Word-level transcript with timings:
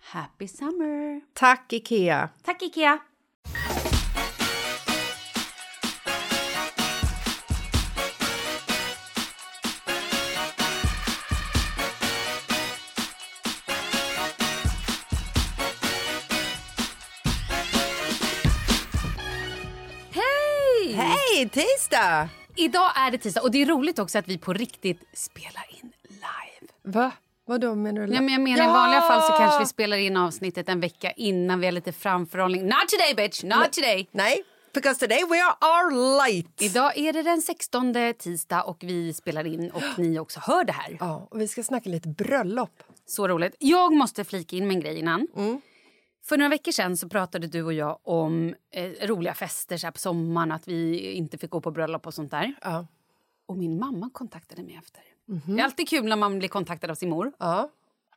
Happy 0.00 0.48
summer! 0.48 1.20
Tack, 1.34 1.72
Ikea! 1.72 2.28
Tack 2.42 2.62
Ikea! 2.62 2.98
Hej! 20.12 20.92
Hej, 20.94 21.48
tisdag! 21.48 22.28
Idag 22.56 22.90
är 22.96 23.10
det 23.10 23.18
tisdag 23.18 23.40
och 23.40 23.50
det 23.50 23.62
är 23.62 23.66
roligt 23.66 23.98
också 23.98 24.18
att 24.18 24.28
vi 24.28 24.38
på 24.38 24.52
riktigt 24.52 25.00
spelar 25.12 25.64
in 25.70 25.92
live. 26.08 26.72
Va? 26.82 27.12
Vadå 27.50 27.74
menar 27.74 28.06
du? 28.06 28.14
Ja, 28.14 28.20
men 28.20 28.32
jag 28.32 28.40
menar, 28.40 28.64
I 28.64 28.66
vanliga 28.66 29.00
fall 29.00 29.22
så 29.22 29.32
kanske 29.32 29.60
vi 29.60 29.66
spelar 29.66 29.96
in 29.96 30.16
avsnittet 30.16 30.68
en 30.68 30.80
vecka 30.80 31.10
innan 31.10 31.60
vi 31.60 31.66
har 31.66 31.72
lite 31.72 31.92
framförhållning. 31.92 32.62
Not 32.62 32.88
today 32.88 33.14
bitch, 33.14 33.44
not 33.44 33.72
today! 33.72 34.08
Nej, 34.12 34.42
because 34.74 35.00
today 35.00 35.24
we 35.30 35.42
are 35.42 35.54
our 35.60 35.90
light. 36.26 36.62
Idag 36.62 36.98
är 36.98 37.12
det 37.12 37.22
den 37.22 37.42
16 37.42 37.94
tisdag 38.18 38.62
och 38.62 38.76
vi 38.80 39.12
spelar 39.12 39.46
in 39.46 39.70
och 39.70 39.82
ni 39.98 40.18
också 40.18 40.40
hör 40.40 40.64
det 40.64 40.72
här. 40.72 40.96
Ja, 41.00 41.28
och 41.30 41.40
vi 41.40 41.48
ska 41.48 41.62
snacka 41.62 41.90
lite 41.90 42.08
bröllop. 42.08 42.82
Så 43.06 43.28
roligt. 43.28 43.54
Jag 43.58 43.92
måste 43.92 44.24
flika 44.24 44.56
in 44.56 44.66
med 44.66 44.74
en 44.74 44.80
grej 44.80 44.98
innan. 44.98 45.26
För 46.24 46.36
några 46.36 46.48
veckor 46.48 46.72
sedan 46.72 46.96
så 46.96 47.08
pratade 47.08 47.46
du 47.46 47.62
och 47.62 47.72
jag 47.72 47.98
om 48.02 48.54
eh, 48.74 49.06
roliga 49.06 49.34
fester 49.34 49.76
så 49.76 49.92
på 49.92 49.98
sommaren, 49.98 50.52
att 50.52 50.68
vi 50.68 51.10
inte 51.12 51.38
fick 51.38 51.50
gå 51.50 51.60
på 51.60 51.70
bröllop 51.70 52.06
och 52.06 52.14
sånt 52.14 52.30
där. 52.30 52.54
Ja. 52.62 52.86
Och 53.46 53.56
min 53.56 53.78
mamma 53.78 54.10
kontaktade 54.12 54.62
mig 54.62 54.78
efter. 54.82 55.02
Det 55.46 55.60
är 55.60 55.64
alltid 55.64 55.88
kul 55.88 56.04
när 56.04 56.16
man 56.16 56.38
blir 56.38 56.48
kontaktad 56.48 56.90
av 56.90 56.94
sin 56.94 57.10
mor. 57.10 57.32
ja. 57.38 57.70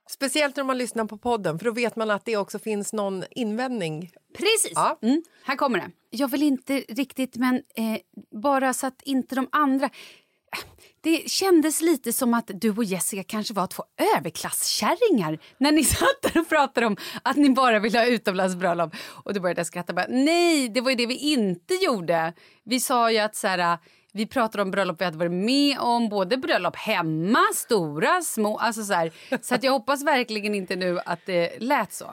Speciellt 0.10 0.56
när 0.56 0.64
man 0.64 0.78
lyssnar 0.78 1.06
på 1.06 1.18
podden, 1.18 1.60
för 1.60 1.66
då 1.66 1.72
vet 1.72 1.96
man 1.96 2.12
att 2.12 2.26
det 2.26 2.38
också 2.38 2.60
finns 2.60 2.94
någon 2.94 3.24
invändning. 3.32 4.12
Precis! 4.38 4.72
Ja. 4.76 5.00
Mm, 5.02 5.24
här 5.44 5.56
kommer 5.56 5.80
det. 5.80 5.92
Jag 6.10 6.28
vill 6.28 6.44
inte 6.44 6.78
riktigt, 6.78 7.36
men 7.36 7.56
eh, 7.56 7.98
bara 8.42 8.74
så 8.74 8.88
att 8.88 9.02
inte 9.02 9.36
de 9.36 9.48
andra... 9.52 9.90
Det 11.02 11.30
kändes 11.30 11.82
lite 11.82 12.14
som 12.14 12.34
att 12.34 12.52
du 12.54 12.70
och 12.72 12.84
Jessica 12.84 13.24
kanske 13.24 13.54
var 13.54 13.68
två 13.68 13.84
överklasskärringar 14.16 15.40
när 15.58 15.72
ni 15.72 15.84
satt 15.84 16.22
där 16.22 16.42
och 16.42 16.50
pratade 16.50 16.88
om 16.88 16.98
att 17.24 17.38
ni 17.38 17.50
bara 17.50 17.80
ville 17.80 18.00
ha 18.00 18.06
utomlandsbröllop. 18.06 18.96
Och 19.24 19.34
då 19.34 19.40
började 19.40 19.66
skratta. 19.66 19.94
Bara, 19.94 20.08
Nej, 20.10 20.70
det 20.70 20.82
var 20.82 20.90
ju 20.90 20.96
det 20.96 21.06
vi 21.06 21.18
inte 21.18 21.74
gjorde. 21.74 22.34
Vi 22.64 22.80
sa 22.80 23.12
ju 23.12 23.18
att 23.18 23.36
så 23.36 23.48
här, 23.48 23.78
vi 24.14 24.26
pratade 24.26 24.62
om 24.62 24.72
bröllop 24.72 25.02
vi 25.02 25.06
hade 25.06 25.18
varit 25.18 25.32
med 25.32 25.80
om, 25.80 26.10
både 26.10 26.38
bröllop 26.38 26.76
hemma, 26.76 27.44
stora, 27.56 28.22
små. 28.22 28.58
Alltså 28.58 28.84
så 28.84 28.94
här. 28.94 29.12
så 29.42 29.56
att 29.56 29.64
jag 29.64 29.72
hoppas 29.72 30.04
verkligen 30.04 30.56
inte 30.56 30.76
nu 30.76 31.00
att 31.06 31.20
det 31.26 31.60
lät 31.60 31.94
så. 31.94 32.12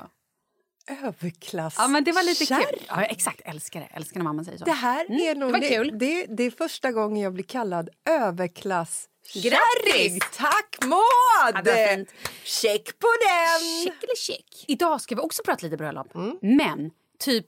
Överklass. 1.05 1.75
Ja, 1.79 1.89
men 1.89 2.05
det 2.05 2.13
var 2.13 2.23
lite 2.23 2.47
kul. 2.47 2.87
Ja, 2.89 3.03
exakt, 3.03 3.41
älskar 3.45 3.81
det. 3.81 3.87
Älskar 3.87 4.21
när 4.21 4.25
mamma 4.25 4.45
säger 4.45 4.59
så. 4.59 4.65
Det 4.65 4.71
här 4.71 5.31
är 5.31 5.35
nog... 5.35 5.53
det 5.53 5.69
kul. 5.69 5.99
Det, 5.99 6.27
det 6.27 6.43
är 6.43 6.51
första 6.51 6.93
gången 6.93 7.23
jag 7.23 7.33
blir 7.33 7.45
kallad 7.45 7.89
överklass 8.09 9.07
Grattis! 9.35 10.19
Tack 10.37 10.79
Maud! 10.85 11.55
Ja, 11.55 11.63
det. 11.63 12.07
Check 12.45 12.99
på 12.99 13.09
den! 13.29 13.85
Check 13.85 14.03
eller 14.05 14.17
check. 14.17 14.65
Idag 14.69 15.01
ska 15.01 15.15
vi 15.15 15.21
också 15.21 15.43
prata 15.43 15.67
lite 15.67 15.77
bröllop. 15.77 16.07
Men 16.41 16.91
typ 17.19 17.47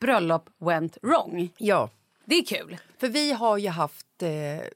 bröllop 0.00 0.48
went 0.60 0.98
wrong. 1.02 1.50
Ja, 1.58 1.90
Det 2.24 2.34
är 2.34 2.44
kul. 2.44 2.78
för 2.98 3.08
vi 3.08 3.32
har 3.32 3.58
ju 3.58 3.68
haft 3.68 4.22
eh, 4.22 4.66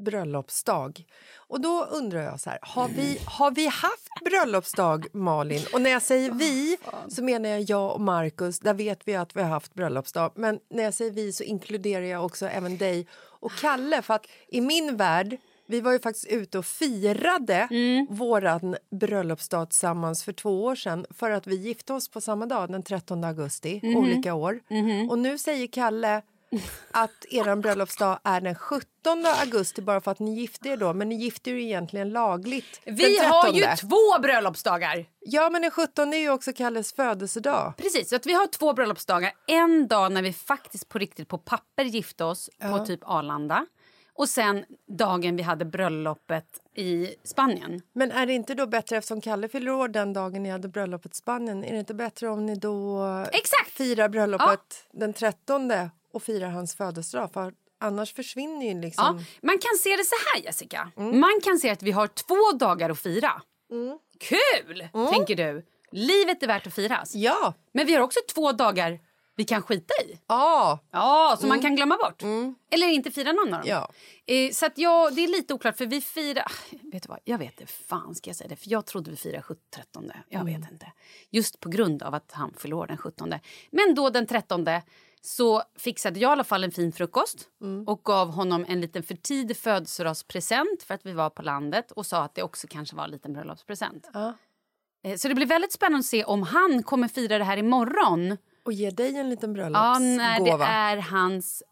bröllopsdag. 0.00 1.04
Och 1.36 1.60
då 1.60 1.84
undrar 1.84 2.20
jag 2.22 2.40
så 2.40 2.50
här, 2.50 2.58
har 2.62 2.88
vi, 2.88 3.18
har 3.26 3.50
vi 3.50 3.66
haft 3.66 4.24
bröllopsdag 4.24 5.06
Malin? 5.12 5.62
Och 5.72 5.80
när 5.80 5.90
jag 5.90 6.02
säger 6.02 6.30
vi 6.30 6.76
så 7.08 7.24
menar 7.24 7.48
jag 7.48 7.60
jag 7.60 7.94
och 7.94 8.00
Markus. 8.00 8.58
Där 8.58 8.74
vet 8.74 9.08
vi 9.08 9.14
att 9.16 9.36
vi 9.36 9.42
har 9.42 9.48
haft 9.48 9.74
bröllopsdag. 9.74 10.32
Men 10.34 10.60
när 10.70 10.82
jag 10.84 10.94
säger 10.94 11.10
vi 11.10 11.32
så 11.32 11.44
inkluderar 11.44 12.04
jag 12.04 12.24
också 12.24 12.46
även 12.46 12.76
dig 12.78 13.06
och 13.40 13.52
Kalle. 13.52 14.02
För 14.02 14.14
att 14.14 14.26
i 14.48 14.60
min 14.60 14.96
värld, 14.96 15.36
vi 15.66 15.80
var 15.80 15.92
ju 15.92 15.98
faktiskt 15.98 16.26
ute 16.26 16.58
och 16.58 16.66
firade 16.66 17.68
våran 18.10 18.76
bröllopsdag 18.90 19.70
tillsammans 19.70 20.24
för 20.24 20.32
två 20.32 20.64
år 20.64 20.74
sedan 20.74 21.06
för 21.10 21.30
att 21.30 21.46
vi 21.46 21.56
gifte 21.56 21.92
oss 21.92 22.08
på 22.08 22.20
samma 22.20 22.46
dag, 22.46 22.72
den 22.72 22.82
13 22.82 23.24
augusti, 23.24 23.80
olika 23.96 24.34
år. 24.34 24.60
Och 25.10 25.18
nu 25.18 25.38
säger 25.38 25.66
Kalle 25.66 26.22
att 26.90 27.24
er 27.30 27.56
bröllopsdag 27.56 28.18
är 28.24 28.40
den 28.40 28.54
17 28.54 28.86
augusti 29.40 29.82
bara 29.82 30.00
för 30.00 30.10
att 30.10 30.18
ni 30.18 30.34
gifte 30.40 30.68
er 30.68 30.76
då. 30.76 30.94
Men 30.94 31.08
ni 31.08 31.14
gifte 31.14 31.50
er 31.50 31.54
ju 31.54 31.62
egentligen 31.62 32.10
lagligt 32.10 32.80
Vi 32.84 33.18
har 33.18 33.52
ju 33.52 33.60
13. 33.60 33.88
två 33.88 34.18
bröllopsdagar. 34.22 35.06
Ja, 35.20 35.50
men 35.50 35.62
den 35.62 35.70
17 35.70 36.14
är 36.14 36.18
ju 36.18 36.30
också 36.30 36.52
Kalles 36.52 36.92
födelsedag. 36.92 37.74
Precis, 37.76 38.08
så 38.08 38.16
att 38.16 38.26
vi 38.26 38.32
har 38.32 38.46
två 38.46 38.72
bröllopsdagar. 38.72 39.32
En 39.46 39.88
dag 39.88 40.12
när 40.12 40.22
vi 40.22 40.32
faktiskt 40.32 40.88
på 40.88 40.98
riktigt 40.98 41.28
på 41.28 41.38
papper 41.38 41.84
gifte 41.84 42.24
oss 42.24 42.50
på 42.60 42.86
typ 42.86 43.00
Arlanda. 43.02 43.66
Och 44.18 44.28
sen 44.28 44.64
dagen 44.98 45.36
vi 45.36 45.42
hade 45.42 45.64
bröllopet 45.64 46.44
i 46.74 47.14
Spanien. 47.24 47.82
Men 47.92 48.12
är 48.12 48.26
det 48.26 48.32
inte 48.32 48.54
då 48.54 48.66
bättre, 48.66 48.96
eftersom 48.96 49.20
Kalle 49.20 49.48
fyller 49.48 49.70
år 49.70 49.88
den 49.88 50.12
dagen 50.12 50.42
ni 50.42 50.50
hade 50.50 50.68
bröllopet 50.68 51.12
i 51.12 51.16
Spanien, 51.16 51.64
är 51.64 51.72
det 51.72 51.78
inte 51.78 51.94
bättre 51.94 52.28
om 52.28 52.46
ni 52.46 52.54
då 52.54 53.04
Exakt! 53.32 53.70
firar 53.70 54.08
bröllopet 54.08 54.86
den 54.92 55.12
13 55.12 55.68
och 56.12 56.22
firar 56.22 56.50
hans 56.50 56.74
födelsedag? 56.74 57.32
För 57.32 57.54
annars 57.80 58.14
försvinner 58.14 58.66
ju 58.66 58.72
Ja, 58.72 58.80
liksom... 58.80 59.24
man 59.42 59.58
kan 59.58 59.78
se 59.78 59.96
det 59.96 60.04
så 60.04 60.14
här, 60.34 60.42
Jessica. 60.44 60.90
Man 60.96 61.40
kan 61.42 61.58
se 61.58 61.70
att 61.70 61.82
vi 61.82 61.90
har 61.90 62.06
två 62.06 62.58
dagar 62.58 62.90
att 62.90 62.98
fira. 62.98 63.42
Kul, 64.20 64.88
tänker 65.12 65.36
du. 65.36 65.66
Livet 65.92 66.42
är 66.42 66.46
värt 66.46 66.66
att 66.66 66.74
firas. 66.74 67.14
Ja! 67.14 67.54
Men 67.72 67.86
vi 67.86 67.94
har 67.94 68.02
också 68.02 68.20
två 68.34 68.52
dagar 68.52 69.00
vi 69.36 69.44
kan 69.44 69.62
skita 69.62 69.94
i. 70.04 70.18
Ja! 70.26 70.78
Ja, 70.92 71.36
som 71.40 71.48
man 71.48 71.60
kan 71.60 71.76
glömma 71.76 71.96
bort. 71.96 72.22
Eller 72.70 72.86
inte 72.86 73.10
fira 73.10 73.32
någon 73.32 73.54
av 73.54 73.60
dem. 73.60 73.68
Ja. 73.68 73.90
Eh, 74.34 74.50
så 74.52 74.66
att 74.66 74.78
ja, 74.78 75.10
det 75.10 75.24
är 75.24 75.28
lite 75.28 75.54
oklart 75.54 75.76
för 75.76 75.86
vi 75.86 76.00
firar... 76.00 76.42
Ah, 76.46 76.76
Vet 76.92 77.02
du 77.02 77.08
vad, 77.08 77.18
jag 77.24 77.38
vet 77.38 77.60
inte 77.60 77.72
fan 77.72 78.14
ska 78.14 78.30
jag 78.30 78.36
säga 78.36 78.48
det. 78.48 78.56
För 78.56 78.70
jag 78.70 78.86
trodde 78.86 79.10
vi 79.10 79.16
firade 79.16 79.42
13. 79.74 80.12
Jag 80.28 80.44
vet 80.44 80.70
inte. 80.70 80.92
Just 81.30 81.60
på 81.60 81.68
grund 81.68 82.02
av 82.02 82.14
att 82.14 82.32
han 82.32 82.54
fyller 82.58 82.76
år 82.76 82.86
den 82.86 82.96
17. 82.96 83.34
Men 83.70 83.94
då 83.94 84.10
den 84.10 84.26
13 84.26 84.64
så 85.22 85.62
fixade 85.78 86.20
jag 86.20 86.30
i 86.30 86.32
alla 86.32 86.44
fall 86.44 86.64
en 86.64 86.70
fin 86.70 86.92
frukost 86.92 87.48
och 87.86 88.00
gav 88.04 88.30
honom 88.30 88.64
en 88.68 88.80
liten 88.80 89.02
för 89.02 89.14
tidig 89.14 89.56
födelsedagspresent 89.56 90.82
för 90.82 90.94
att 90.94 91.06
vi 91.06 91.12
var 91.12 91.30
på 91.30 91.42
landet 91.42 91.90
och 91.92 92.06
sa 92.06 92.22
att 92.22 92.34
det 92.34 92.42
också 92.42 92.66
kanske 92.70 92.96
var 92.96 93.04
en 93.04 93.10
liten 93.10 93.32
bröllopspresent. 93.32 94.10
Ja. 94.14 94.34
Eh, 95.04 95.16
Så 95.16 95.28
det 95.28 95.34
blir 95.34 95.46
väldigt 95.46 95.72
spännande 95.72 95.98
att 95.98 96.04
se 96.06 96.24
om 96.24 96.42
han 96.42 96.82
kommer 96.82 97.08
fira 97.08 97.38
det 97.38 97.44
här 97.44 97.56
imorgon 97.56 98.36
Och 98.64 98.72
ge 98.72 98.90
dig 98.90 99.16
en 99.16 99.30
liten 99.30 99.50
Ja, 99.50 99.54
bröllopsgåva. 99.54 99.98
när 100.16 100.40
det 100.40 100.62
är 100.62 100.96
hans 100.96 101.62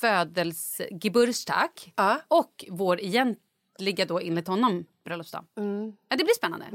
födelse, 0.00 0.88
Geburtstag 1.02 1.92
Ja. 1.96 2.20
och 2.28 2.64
vår 2.70 3.00
egentliga, 3.00 4.04
då 4.06 4.20
enligt 4.20 4.48
honom, 4.48 4.84
bröllopsdag. 5.04 5.44
Ja, 5.54 6.16
det 6.16 6.24
blir 6.24 6.34
spännande. 6.36 6.66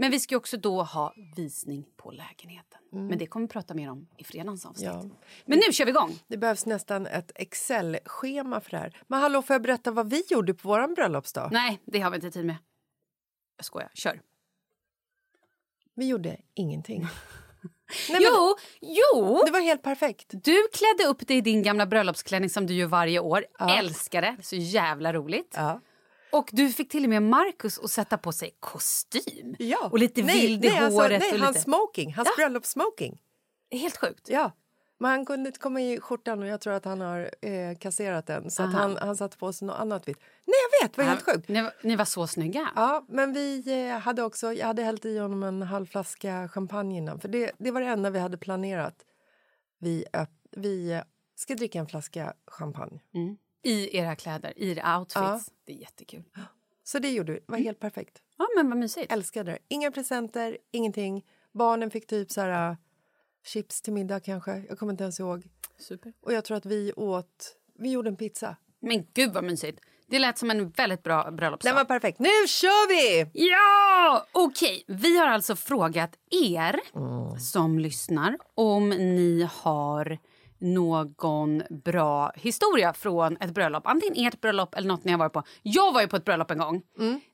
Men 0.00 0.10
vi 0.10 0.20
ska 0.20 0.36
också 0.36 0.56
då 0.56 0.82
ha 0.82 1.14
visning 1.36 1.84
på 1.96 2.10
lägenheten. 2.10 2.80
Men 2.90 3.18
det 3.18 3.26
kommer 3.26 3.46
vi 3.46 3.52
prata 3.52 3.74
mer 3.74 3.90
om 3.90 4.08
i 4.16 4.24
fredagens 4.24 4.66
avsnitt. 4.66 4.90
Ja. 4.92 5.04
Men 5.44 5.58
nu 5.58 5.72
kör 5.72 5.84
vi 5.84 5.90
igång! 5.90 6.18
Det 6.26 6.36
behövs 6.36 6.66
nästan 6.66 7.06
ett 7.06 7.32
Excel-schema 7.34 8.60
för 8.60 8.70
det 8.70 8.78
här. 8.78 9.02
Men 9.06 9.20
hallå, 9.20 9.42
får 9.42 9.54
jag 9.54 9.62
berätta 9.62 9.90
vad 9.90 10.10
vi 10.10 10.22
gjorde 10.28 10.54
på 10.54 10.68
vår 10.68 10.94
bröllopsdag? 10.94 11.48
Nej, 11.52 11.80
det 11.84 12.00
har 12.00 12.10
vi 12.10 12.14
inte 12.16 12.30
tid 12.30 12.44
med. 12.44 12.56
Jag 13.56 13.64
skojar, 13.64 13.90
kör. 13.94 14.20
Vi 15.94 16.08
gjorde 16.08 16.36
ingenting. 16.54 17.00
Nej, 18.10 18.20
men 18.20 18.22
Jo, 18.22 18.56
jo! 18.80 19.42
Det 19.46 19.52
var 19.52 19.60
helt 19.60 19.82
perfekt. 19.82 20.26
Du 20.30 20.68
klädde 20.72 21.10
upp 21.10 21.26
dig 21.28 21.36
i 21.36 21.40
din 21.40 21.62
gamla 21.62 21.86
bröllopsklänning 21.86 22.50
som 22.50 22.66
du 22.66 22.74
gör 22.74 22.86
varje 22.86 23.20
år. 23.20 23.46
Älskar 23.78 24.22
det, 24.22 24.36
så 24.42 24.56
jävla 24.56 25.12
roligt. 25.12 25.54
Ja. 25.56 25.80
Och 26.32 26.48
du 26.52 26.68
fick 26.68 26.90
till 26.90 27.04
och 27.04 27.10
med 27.10 27.22
Marcus 27.22 27.78
att 27.78 27.90
sätta 27.90 28.18
på 28.18 28.32
sig 28.32 28.56
kostym. 28.60 29.54
Ja. 29.58 29.88
Och 29.92 29.98
lite 29.98 30.22
nej, 30.22 30.40
vild 30.46 30.64
i 30.64 30.68
nej, 30.68 30.78
alltså, 30.78 31.00
håret. 31.00 31.20
nej, 31.20 31.32
och 31.32 31.38
hans 31.46 31.62
smoking, 31.62 32.14
hans 32.14 32.28
Ja. 32.28 32.32
bröllopssmoking. 32.42 33.20
Helt 33.70 33.96
sjukt. 33.96 34.28
Ja. 34.28 34.52
Men 34.98 35.10
han 35.10 35.26
kunde 35.26 35.48
inte 35.48 35.58
komma 35.60 35.80
i 35.80 36.00
skjortan 36.00 36.42
och 36.42 36.48
jag 36.48 36.60
tror 36.60 36.72
att 36.72 36.84
han 36.84 37.00
har 37.00 37.30
eh, 37.42 37.76
kasserat 37.78 38.26
den. 38.26 38.50
Så 38.50 38.62
att 38.62 38.72
han, 38.72 38.96
han 38.96 39.16
satte 39.16 39.36
på 39.38 39.52
sig 39.52 39.66
något 39.66 39.78
annat 39.78 40.08
vitt. 40.08 40.18
Nej, 40.20 40.54
jag 40.80 40.86
vet, 40.88 40.96
det 40.96 41.02
var 41.02 41.08
helt 41.08 41.24
sjukt. 41.24 41.48
Ni, 41.48 41.62
var- 41.62 41.72
ni 41.82 41.96
var 41.96 42.04
så 42.04 42.26
snygga. 42.26 42.70
Ja, 42.76 43.04
men 43.08 43.32
vi 43.32 43.64
eh, 43.90 43.98
hade 43.98 44.22
också, 44.22 44.52
jag 44.52 44.66
hade 44.66 44.82
hällt 44.82 45.04
i 45.04 45.18
honom 45.18 45.42
en 45.42 45.62
halv 45.62 45.86
flaska 45.86 46.48
champagne 46.48 46.96
innan. 46.98 47.20
För 47.20 47.28
det, 47.28 47.52
det 47.58 47.70
var 47.70 47.80
det 47.80 47.86
enda 47.86 48.10
vi 48.10 48.18
hade 48.18 48.38
planerat. 48.38 48.94
Vi, 49.78 50.04
öpp, 50.12 50.30
vi 50.56 50.92
eh, 50.92 51.02
ska 51.36 51.54
dricka 51.54 51.78
en 51.78 51.86
flaska 51.86 52.34
champagne. 52.46 53.00
I 53.62 53.96
era 53.96 54.16
kläder, 54.16 54.52
i 54.56 54.70
era 54.70 54.98
outfits. 54.98 55.14
Ja. 55.14 55.40
Det 55.64 55.72
är 55.72 55.76
jättekul. 55.76 56.22
Så 56.84 56.98
det 56.98 57.10
gjorde 57.10 57.32
vi. 57.32 57.38
Det 57.38 57.52
var 57.52 57.58
helt 57.58 57.80
perfekt. 57.80 58.22
Ja, 58.38 58.48
men 58.56 58.68
vad 58.68 58.78
mysigt. 58.78 59.12
Älskade 59.12 59.50
det. 59.52 59.58
Inga 59.68 59.90
presenter, 59.90 60.58
ingenting. 60.70 61.24
Barnen 61.52 61.90
fick 61.90 62.06
typ 62.06 62.30
så 62.30 62.40
här, 62.40 62.70
äh, 62.70 62.76
chips 63.46 63.82
till 63.82 63.92
middag 63.92 64.20
kanske. 64.20 64.64
Jag 64.68 64.78
kommer 64.78 64.92
inte 64.92 65.04
ens 65.04 65.20
ihåg. 65.20 65.48
Super. 65.78 66.12
Och 66.20 66.32
jag 66.32 66.44
tror 66.44 66.56
att 66.56 66.66
vi 66.66 66.92
åt... 66.92 67.56
Vi 67.78 67.90
gjorde 67.90 68.08
en 68.08 68.16
pizza. 68.16 68.56
Men 68.80 69.06
gud 69.14 69.32
vad 69.32 69.44
mysigt. 69.44 69.80
Det 70.06 70.18
lät 70.18 70.38
som 70.38 70.50
en 70.50 70.70
väldigt 70.70 71.02
bra 71.02 71.30
bröllopsdag. 71.30 71.70
Den 71.70 71.76
var 71.76 71.84
perfekt. 71.84 72.18
Nu 72.18 72.46
kör 72.48 72.88
vi! 72.88 73.30
Ja! 73.34 74.26
Okej, 74.32 74.84
vi 74.86 75.18
har 75.18 75.26
alltså 75.26 75.56
frågat 75.56 76.16
er 76.30 76.80
som 77.38 77.78
lyssnar 77.78 78.38
om 78.54 78.88
ni 78.88 79.48
har 79.52 80.18
någon 80.60 81.62
bra 81.84 82.32
historia 82.34 82.92
från 82.92 83.36
ett 83.40 83.54
bröllop. 83.54 83.86
Antingen 83.86 84.26
ert 84.26 84.40
bröllop 84.40 84.74
eller 84.74 84.88
något 84.88 85.04
ni 85.04 85.12
har 85.12 85.18
varit 85.18 85.32
på. 85.32 85.42
Jag 85.62 85.92
var 85.92 86.00
ju 86.00 86.08
på 86.08 86.16
ett 86.16 86.24
bröllop 86.24 86.50
en 86.50 86.58
gång 86.58 86.82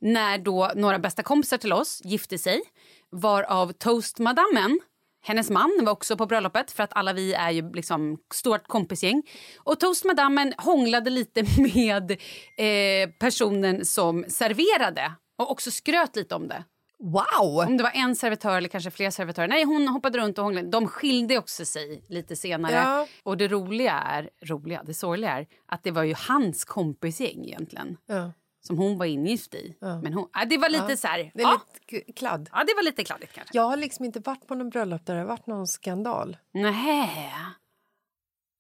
när 0.01 0.39
då 0.39 0.71
några 0.75 0.99
bästa 0.99 1.23
kompisar 1.23 1.59
till 1.59 1.73
oss 1.73 2.01
gifte 2.05 2.39
sig. 2.39 2.63
Varav 3.11 3.73
toastmadammen 3.73 4.81
hennes 5.27 5.51
man 5.51 5.81
var 5.83 5.93
också 5.93 6.17
på 6.17 6.27
bröllopet 6.27 6.71
för 6.71 6.83
att 6.83 6.97
alla 6.97 7.13
vi 7.13 7.35
är 7.35 7.51
ju 7.51 7.73
liksom 7.73 8.19
stort 8.35 8.67
kompisgäng. 8.67 9.23
Och 9.59 9.81
toastmadammen 9.81 10.55
hånglade 10.59 11.11
lite 11.11 11.43
med 11.75 12.11
eh, 12.57 13.11
personen 13.19 13.85
som 13.85 14.25
serverade 14.29 15.13
och 15.39 15.51
också 15.51 15.71
skröt 15.71 16.17
lite 16.17 16.35
om 16.35 16.49
det. 16.49 16.65
Wow! 16.99 17.67
Om 17.67 17.77
det 17.77 17.83
var 17.83 17.91
en 17.95 18.17
servitör 18.17 18.57
eller 18.57 18.69
kanske 18.69 18.91
fler 18.91 19.11
servitörer. 19.11 19.49
Nej, 19.49 19.65
hon 19.65 19.89
hoppade 19.89 20.19
runt 20.19 20.39
och 20.39 20.45
hånglade. 20.45 20.69
De 20.69 20.87
skilde 20.87 21.39
också 21.39 21.65
sig 21.65 22.03
lite 22.09 22.37
senare. 22.37 22.75
Ja. 22.75 23.07
Och 23.23 23.37
det 23.37 23.49
roliga 23.49 23.93
är, 23.93 24.31
roliga, 24.43 24.83
det 24.83 24.95
sorgliga 24.95 25.31
är 25.31 25.47
att 25.67 25.83
det 25.83 25.91
var 25.91 26.03
ju 26.03 26.15
hans 26.29 26.65
kompisgäng 26.65 27.45
egentligen. 27.45 27.97
Ja. 28.07 28.33
Som 28.61 28.79
hon 28.79 28.99
var 28.99 29.07
ingift 29.07 29.55
i. 29.55 29.77
Men 29.81 30.15
hon, 30.15 30.29
ja, 30.33 30.45
det 30.45 30.59
var 30.59 30.69
lite 30.69 30.97
så 30.97 31.07
här... 31.07 31.31
Det 31.35 31.43
är 31.43 31.47
ja, 31.47 31.61
lite 31.91 32.13
kladd. 32.13 32.49
ja, 32.53 32.65
det 32.67 32.75
var 32.75 32.83
lite 32.83 33.05
kladdigt 33.05 33.33
kanske. 33.33 33.57
Jag 33.57 33.63
har 33.63 33.77
liksom 33.77 34.05
inte 34.05 34.21
varit 34.21 34.47
på 34.47 34.55
någon 34.55 34.71
bröllop 34.71 35.07
där 35.07 35.15
det 35.15 35.21
har 35.21 35.29
varit 35.29 35.47
någon 35.47 35.67
skandal. 35.67 36.37
Nähä. 36.55 37.21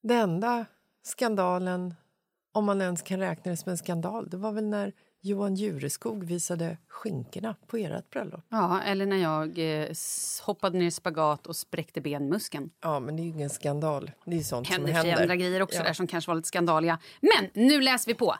Det 0.02 0.14
enda 0.14 0.66
skandalen, 1.02 1.94
om 2.52 2.64
man 2.64 2.82
ens 2.82 3.02
kan 3.02 3.20
räkna 3.20 3.50
det 3.50 3.56
som 3.56 3.70
en 3.70 3.78
skandal, 3.78 4.28
det 4.30 4.36
var 4.36 4.52
väl 4.52 4.64
när 4.64 4.92
Johan 5.22 5.54
Jureskog 5.54 6.24
visade 6.24 6.76
skinkorna 6.88 7.54
på 7.66 7.76
ert 7.76 8.10
bröllop. 8.10 8.40
Ja, 8.48 8.82
eller 8.82 9.06
när 9.06 9.16
jag 9.16 9.58
eh, 9.58 9.88
hoppade 10.42 10.78
ner 10.78 10.86
i 10.86 10.90
spagat 10.90 11.46
och 11.46 11.56
spräckte 11.56 12.00
benmuskeln. 12.00 12.70
Ja, 12.82 13.00
men 13.00 13.16
det 13.16 13.22
är 13.22 13.24
ju 13.24 13.30
ingen 13.30 13.50
skandal. 13.50 14.10
Det 14.24 14.36
är 14.36 14.40
sånt 14.42 14.66
som 14.66 14.72
hände 14.74 14.88
för 14.88 14.94
händer. 14.94 15.22
andra 15.22 15.36
grejer 15.36 15.62
också 15.62 15.78
Ja. 15.78 15.84
där 15.84 15.92
som 15.92 16.06
kanske 16.06 16.30
var 16.30 16.36
lite 16.36 16.48
skandaliga. 16.48 16.98
Men 17.20 17.66
nu 17.68 17.80
läser 17.80 18.06
vi 18.06 18.14
på. 18.14 18.34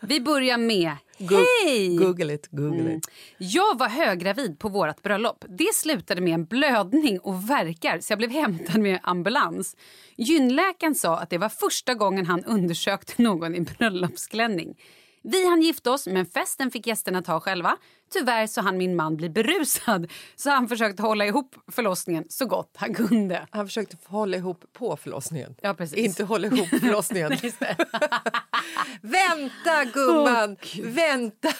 Vi 0.00 0.20
börjar 0.20 0.58
med 0.58 0.96
Go- 1.18 1.36
Hej! 1.66 1.96
Google 1.96 2.34
it, 2.34 2.48
google 2.50 2.80
Mm. 2.80 2.96
it. 2.96 3.06
Jag 3.38 3.78
var 3.78 3.88
höggravid 3.88 4.58
på 4.58 4.68
vårt 4.68 5.02
bröllop. 5.02 5.44
Det 5.48 5.74
slutade 5.74 6.20
med 6.20 6.34
en 6.34 6.44
blödning 6.44 7.18
och 7.20 7.50
verkar 7.50 8.00
så 8.00 8.12
jag 8.12 8.18
blev 8.18 8.30
hämtad 8.30 8.80
med 8.80 9.00
ambulans. 9.02 9.76
Gynläkaren 10.16 10.94
sa 10.94 11.18
att 11.18 11.30
det 11.30 11.38
var 11.38 11.48
första 11.48 11.94
gången 11.94 12.26
han 12.26 12.44
undersökte 12.44 13.22
någon 13.22 13.54
i 13.54 13.60
bröllopsklänning. 13.60 14.74
Vi 15.22 15.48
hann 15.48 15.62
gifta 15.62 15.92
oss, 15.92 16.06
men 16.06 16.26
festen 16.26 16.70
fick 16.70 16.86
gästerna 16.86 17.22
ta 17.22 17.40
själva. 17.40 17.76
Tyvärr 18.12 18.46
så 18.46 18.60
hann 18.60 18.76
min 18.76 18.96
man 18.96 19.16
bli 19.16 19.28
berusad 19.28 20.10
så 20.36 20.50
han 20.50 20.68
försökte 20.68 21.02
hålla 21.02 21.26
ihop 21.26 21.56
förlossningen 21.68 22.24
så 22.28 22.46
gott 22.46 22.76
han 22.76 22.94
kunde. 22.94 23.46
Han 23.50 23.66
försökte 23.66 23.96
hålla 24.06 24.36
ihop 24.36 24.64
på 24.72 24.96
förlossningen. 24.96 25.54
Ja, 25.62 25.74
precis. 25.74 25.98
Inte 25.98 26.24
hålla 26.24 26.46
ihop 26.46 26.68
förlossningen. 26.68 27.30
vänta 29.02 29.84
gumman, 29.94 30.56
vänta! 30.82 31.52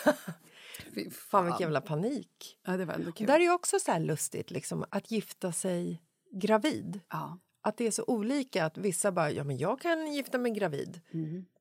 Fy 0.95 1.11
Fan 1.11 1.45
vilken 1.45 1.61
jävla 1.61 1.81
panik. 1.81 2.59
Ja, 2.67 2.77
det 2.77 2.85
var 2.85 2.95
ändå 2.95 3.13
kul. 3.13 3.27
Där 3.27 3.41
är 3.41 3.51
också 3.51 3.79
så 3.79 3.99
lustigt 3.99 4.51
liksom, 4.51 4.85
att 4.91 5.11
gifta 5.11 5.53
sig 5.53 6.03
gravid. 6.33 7.01
Ja. 7.11 7.39
Att 7.65 7.77
det 7.77 7.87
är 7.87 7.91
så 7.91 8.05
olika 8.07 8.65
att 8.65 8.79
vissa 8.79 9.13
bara, 9.13 9.31
ja 9.31 9.45
men 9.45 9.59
jag 9.59 9.81
kan 9.81 10.13
gifta 10.13 10.39
mig 10.39 10.53
gravid. 10.53 11.01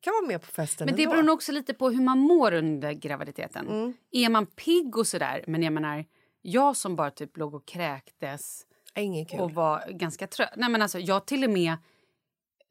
Kan 0.01 0.13
vara 0.22 0.27
med 0.27 0.41
på 0.41 0.48
festen 0.48 0.86
Men 0.86 0.96
det 0.96 1.03
ändå. 1.03 1.13
beror 1.13 1.24
nog 1.24 1.34
också 1.34 1.51
lite 1.51 1.74
på 1.74 1.89
hur 1.89 2.01
man 2.01 2.20
mår 2.20 2.53
under 2.53 2.91
graviditeten. 2.91 3.67
Mm. 3.67 3.93
Är 4.12 4.29
man 4.29 4.46
pigg 4.46 4.98
och 4.98 5.08
sådär, 5.08 5.43
men 5.48 5.63
jag 5.63 5.74
menar, 5.74 6.05
jag 6.41 6.77
som 6.77 6.96
bara 6.96 7.12
typ 7.12 7.38
låg 7.38 7.53
och 7.53 7.65
kräktes 7.67 8.65
Inget 8.96 9.29
kul. 9.29 9.39
och 9.39 9.51
var 9.51 9.89
ganska 9.91 10.27
trött. 10.27 10.50
Nej 10.58 10.70
men 10.70 10.81
alltså 10.81 11.00
jag 11.00 11.25
till 11.27 11.43
och 11.43 11.50
med 11.50 11.77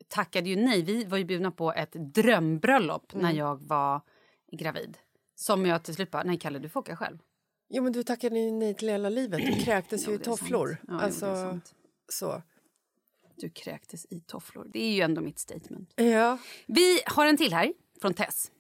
tackade 0.09 0.49
ju 0.49 0.57
nej. 0.57 0.83
Vi 0.83 1.05
var 1.05 1.19
ju 1.19 1.25
bjudna 1.25 1.51
på 1.51 1.73
ett 1.73 1.93
drömbröllop 2.15 3.13
Mm. 3.13 3.23
när 3.27 3.33
jag 3.33 3.63
var 3.69 4.01
gravid. 4.53 4.99
Som 5.35 5.67
jag 5.67 5.83
till 5.85 5.95
slut 5.95 6.11
bara, 6.11 6.23
nej 6.23 6.39
Kalle 6.39 6.59
du 6.59 6.69
får 6.69 6.81
åka 6.81 6.97
själv. 6.97 7.19
Jo 7.69 7.83
men 7.83 7.93
du 7.93 8.03
tackade 8.03 8.39
ju 8.39 8.51
nej 8.51 8.75
till 8.75 8.89
hela 8.89 9.09
livet. 9.09 9.41
Du 9.47 9.53
kräktes 9.65 10.09
ju 10.09 10.15
i 10.15 10.19
tofflor. 10.19 10.77
Ja, 10.89 10.95
jo, 10.95 10.99
alltså, 10.99 11.35
sant. 11.35 11.75
så. 12.09 12.43
Du 13.41 13.51
kräktes 13.51 14.07
i 14.11 14.21
tofflor. 14.21 14.67
Det 14.73 14.83
är 14.83 14.93
ju 14.93 15.01
ändå 15.01 15.21
mitt 15.21 15.39
statement. 15.39 15.93
Ja. 15.97 16.39
Vi 16.67 17.01
har 17.07 17.27
en 17.27 17.37
till 17.37 17.53
här 17.53 17.73
från 18.01 18.15
Tess. 18.15 18.51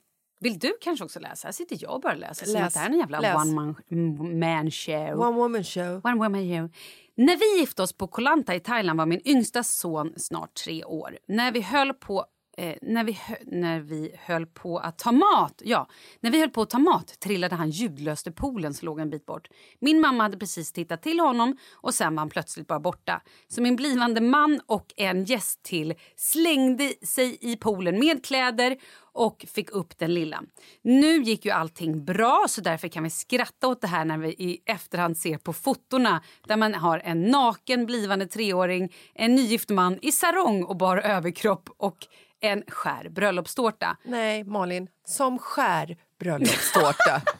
Vill 0.41 0.59
du 0.59 0.73
kanske 0.81 1.05
också 1.05 1.21
läsa? 1.21 1.49
Här 1.49 1.53
sitter 1.53 1.79
jag 1.81 1.95
och 1.95 2.01
bara 2.01 2.15
läser. 2.15 2.47
Som 2.47 2.55
Läs. 2.55 2.67
att 2.67 2.73
det 2.75 2.79
här 2.79 2.89
är 2.89 2.93
en 2.93 2.99
jävla 2.99 3.21
Läs. 3.21 3.37
one 3.37 3.53
man, 3.53 4.39
man 4.39 4.71
show. 4.71 5.21
One 5.21 5.37
woman 5.37 5.65
show. 5.65 6.01
One 6.05 6.15
woman 6.15 6.41
show. 6.41 6.71
När 7.15 7.37
vi 7.37 7.61
gifte 7.61 7.83
oss 7.83 7.93
på 7.93 8.07
Koh 8.07 8.23
Lanta 8.23 8.55
i 8.55 8.61
Thailand 8.61 8.99
var 8.99 9.07
min 9.07 9.21
yngsta 9.25 9.63
son 9.63 10.13
snart 10.17 10.55
tre 10.55 10.85
år. 10.85 11.19
När 11.29 11.53
vi 11.53 11.61
höll 11.61 11.95
på 11.95 12.25
Eh, 12.61 12.75
när, 12.83 13.05
vi 13.05 13.19
när 13.47 13.81
vi 13.81 14.13
höll 14.19 14.47
på 14.47 14.79
att 14.79 14.99
ta 14.99 15.13
mat, 15.13 15.63
ja, 15.65 15.89
när 16.21 16.31
vi 16.31 16.41
höll 16.41 16.51
på 16.51 16.63
att 16.63 16.71
ta 16.71 16.79
mat 16.79 17.21
trillade 17.21 17.55
han 17.55 17.71
ljudlöst 17.71 18.27
i 18.27 18.31
poolen 18.31 18.75
som 18.75 18.87
låg 18.87 19.01
en 19.01 19.11
bit 19.11 19.27
bort. 19.27 19.49
Min 19.79 20.01
mamma 20.01 20.23
hade 20.23 20.37
precis 20.37 20.73
tittat 20.73 21.03
till 21.03 21.21
honom 21.21 21.57
och 21.73 21.95
sen 21.95 22.15
var 22.15 22.21
han 22.21 22.29
plötsligt 22.29 22.67
bara 22.67 22.81
borta. 22.81 23.23
Så 23.49 23.63
min 23.63 23.77
blivande 23.77 24.21
man 24.21 24.61
och 24.67 24.95
en 24.97 25.25
gäst 25.25 25.63
till 25.63 25.95
slängde 26.17 26.93
sig 27.03 27.39
i 27.41 27.57
poolen 27.57 27.99
med 27.99 28.25
kläder 28.25 28.77
och 29.13 29.47
fick 29.49 29.71
upp 29.71 29.99
den 29.99 30.15
lilla. 30.15 30.43
Nu 30.83 31.23
gick 31.23 31.45
ju 31.45 31.51
allting 31.51 32.05
bra 32.05 32.45
så 32.49 32.61
därför 32.61 32.89
kan 32.89 33.05
vi 33.05 33.11
skratta 33.11 33.69
åt 33.69 33.81
det 33.81 33.87
här 33.87 34.05
när 34.05 34.19
vi 34.19 34.29
i 34.29 34.63
efterhand 34.67 35.17
ser 35.17 35.39
på 35.39 35.53
fotona 35.53 36.23
där 36.47 36.57
man 36.57 36.75
har 36.75 36.99
en 36.99 37.23
naken 37.23 37.87
blivande 37.87 38.27
treåring, 38.27 38.93
en 39.15 39.35
nygift 39.35 39.71
man 39.71 39.99
i 40.03 40.13
sarong 40.13 40.65
och 40.65 40.77
bar 40.77 40.97
överkropp 40.97 41.69
och 41.77 42.07
en 42.41 42.63
skär 42.69 43.09
bröllopstårta. 43.09 43.97
Nej, 44.03 44.45
Malin. 44.45 44.89
Som 45.05 45.39
skär 45.39 45.97
bröllopstårta. 46.21 47.23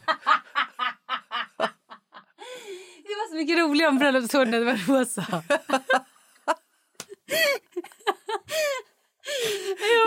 Det 3.05 3.15
var 3.17 3.29
så 3.31 3.37
mycket 3.37 3.59
roligare 3.59 3.89
om 3.89 3.99
bröllopstårtan 3.99 4.51
det 4.51 4.65
var 4.65 4.99
rosa. 4.99 5.27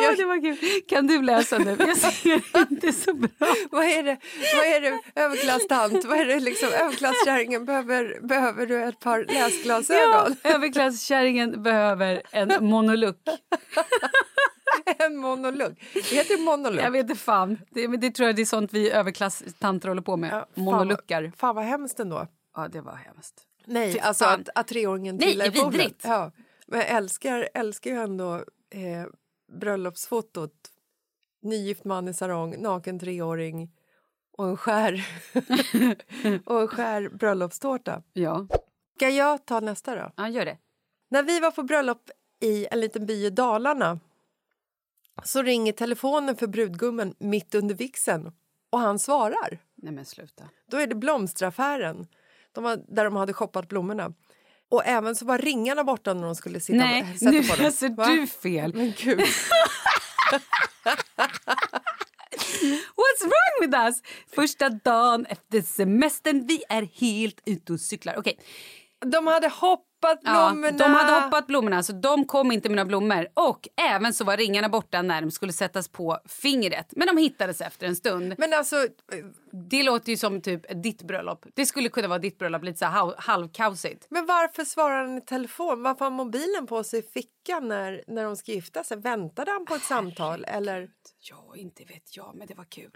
ja, 0.02 0.14
det 0.18 0.26
var 0.26 0.42
kul. 0.42 0.82
Kan 0.88 1.08
du 1.08 1.22
läsa 1.22 1.58
nu? 1.58 1.76
Jag 1.80 1.98
ser 1.98 2.58
inte 2.58 2.94
så 2.94 3.14
bra. 3.14 3.30
vad 3.72 3.86
är 3.86 4.04
det? 4.04 4.18
Vad 4.58 4.66
är 4.66 4.82
det? 4.82 5.00
Överklasstant? 5.22 6.06
Vad 6.06 6.20
är 6.20 6.26
det 6.26 6.40
liksom? 6.40 6.70
Överklasskärringen? 6.70 7.66
Behöver, 7.66 8.28
behöver 8.28 8.66
du 8.66 8.84
ett 8.84 9.00
par 9.00 9.26
läsglasögon? 9.28 10.36
Ja, 10.44 10.50
överklasskärringen 10.50 11.64
behöver 11.64 12.22
en 12.32 12.66
monolog. 12.66 13.16
En 14.86 15.18
monolog. 15.18 15.84
Det 15.94 16.16
heter 16.16 16.46
monolog. 16.46 16.84
Jag 16.84 16.92
vet 16.92 17.10
inte 17.10 17.22
fan. 17.22 17.58
Det, 17.70 17.88
men 17.88 18.00
det 18.00 18.12
tror 18.12 18.28
jag 18.28 18.36
det 18.36 18.42
är 18.42 18.46
sånt 18.46 18.74
vi 18.74 18.92
överklasstanter 18.92 19.88
håller 19.88 20.02
på 20.02 20.18
med. 20.18 20.46
Ja, 20.56 20.64
fan 20.64 21.32
Fan 21.38 21.56
vad 21.56 21.66
hemskt 21.66 22.00
ändå. 22.00 22.28
Ja, 22.56 22.68
det 22.68 22.82
var 22.82 22.96
hemskt. 22.96 23.48
Nej, 23.66 24.00
alltså 24.00 24.26
att, 24.26 24.50
att 24.56 24.68
treåringen 24.68 25.16
Nej, 25.16 25.28
trillar 25.28 25.46
i 25.46 25.52
poolen. 25.52 25.92
Ja, 26.02 26.32
men 26.68 26.80
jag 26.80 26.90
älskar, 26.90 27.50
älskar 27.54 27.92
ju 27.92 27.98
ändå 27.98 28.36
eh, 28.70 29.06
bröllopsfotot. 29.60 30.54
Nygift 31.42 31.84
man 31.84 32.08
i 32.08 32.14
sarong, 32.14 32.62
naken 32.62 33.00
treåring 33.00 33.72
och 34.38 34.48
en 34.48 34.58
skär, 34.58 35.08
och 36.46 36.62
en 36.62 36.68
skär 36.68 37.10
bröllopstårta. 37.10 38.04
Ja. 38.14 38.48
Ska 38.96 39.10
jag 39.10 39.46
ta 39.46 39.60
nästa 39.60 39.96
då? 39.96 40.12
ja, 40.16 40.30
gör 40.30 40.46
det. 40.46 40.58
När 41.10 41.24
vi 41.24 41.40
var 41.40 41.52
på 41.52 41.64
bröllop 41.64 42.10
i 42.40 42.68
en 42.72 42.80
liten 42.80 43.06
by 43.06 43.26
i 43.26 43.30
Dalarna 43.30 44.00
så 45.24 45.42
ringer 45.44 45.72
telefonen 45.74 46.36
för 46.36 46.48
brudgummen 46.48 47.16
mitt 47.20 47.56
under 47.56 47.76
vigseln 47.76 48.32
och 48.70 48.80
han 48.80 49.00
svarar. 49.00 49.60
Nej 49.76 49.94
men 49.94 50.06
sluta. 50.06 50.44
Då 50.72 50.78
är 50.78 50.88
det 50.88 50.96
blomsteraffären 50.96 52.08
de 52.52 52.64
var, 52.64 52.80
där 52.88 53.04
de 53.06 53.16
hade 53.16 53.34
shoppat 53.34 53.68
blommorna. 53.68 54.14
Och 54.70 54.86
även 54.86 55.16
så 55.16 55.26
var 55.26 55.38
ringarna 55.38 55.84
borta 55.84 56.14
när 56.14 56.24
de 56.24 56.36
skulle 56.36 56.60
sitta 56.60 56.78
Nej, 56.80 57.18
sätta 57.18 57.32
nu 57.32 57.44
på 57.44 57.56
dem. 57.56 57.66
läser 57.66 57.90
Va? 57.90 58.06
du 58.08 58.28
fel. 58.28 58.74
Men 58.76 58.94
gud. 58.98 59.20
What's 62.96 63.22
wrong 63.22 63.62
with 63.62 63.78
us? 63.78 64.02
Första 64.36 64.70
dagen 64.70 65.26
efter 65.26 65.62
semestern, 65.62 66.46
vi 66.48 66.64
är 66.70 66.82
helt 66.94 67.42
ute 67.46 67.74
och 67.74 67.80
cyklar. 67.80 68.16
Okej, 68.18 68.40
De 69.06 69.28
hade 69.28 69.48
hoppat 70.08 70.20
ja, 70.24 70.50
blommorna. 70.52 70.78
de 70.78 70.84
hade 70.84 71.26
hoppat 71.26 71.48
blommorna 71.48 71.84
så 71.84 71.94
de 71.94 72.26
kom 72.26 72.52
inte 72.52 72.70
några 72.70 72.86
blommor. 72.86 73.28
Och 73.34 73.68
även 73.92 74.14
så 74.14 74.24
var 74.24 74.38
ringarna 74.38 74.70
borta 74.70 75.02
när 75.02 75.22
de 75.22 75.32
skulle 75.32 75.54
sättas 75.54 75.88
på 75.88 76.18
fingret. 76.26 76.88
Men 76.96 77.08
de 77.08 77.18
hittades 77.18 77.62
efter 77.62 77.88
en 77.88 77.96
stund. 77.96 78.36
Men 78.38 78.54
alltså, 78.54 78.76
Det 79.70 79.84
låter 79.84 80.10
ju 80.10 80.18
som 80.18 80.42
typ 80.42 80.84
ditt 80.84 81.02
bröllop. 81.04 81.46
Det 81.54 81.66
skulle 81.66 81.90
kunna 81.90 82.08
vara 82.08 82.20
ditt 82.20 82.38
bröllop, 82.40 82.64
lite 82.64 82.80
så 82.80 82.86
här 82.86 82.92
halv- 82.92 83.14
halvkaosigt. 83.18 84.06
men 84.10 84.26
varför 84.26 84.64
svarar 84.66 85.06
han 85.06 85.18
i 85.18 85.22
telefon? 85.22 85.84
Varför 85.84 86.06
har 86.06 86.12
mobilen 86.12 86.68
på 86.68 86.84
sig 86.84 87.00
i 87.00 87.02
fickan 87.02 87.68
när, 87.68 88.04
när 88.08 88.24
de 88.24 88.36
ska 88.36 88.52
gifta 88.52 88.84
sig? 88.84 88.98
Väntade 88.98 89.52
han 89.52 89.66
på 89.66 89.76
ett 89.76 89.84
samtal? 89.84 90.46
Eller 90.48 90.90
Ja, 91.30 91.54
inte 91.56 91.84
vet 91.84 92.18
jag, 92.18 92.36
men 92.36 92.48
det 92.48 92.54
var 92.54 92.66
kul. 92.66 92.92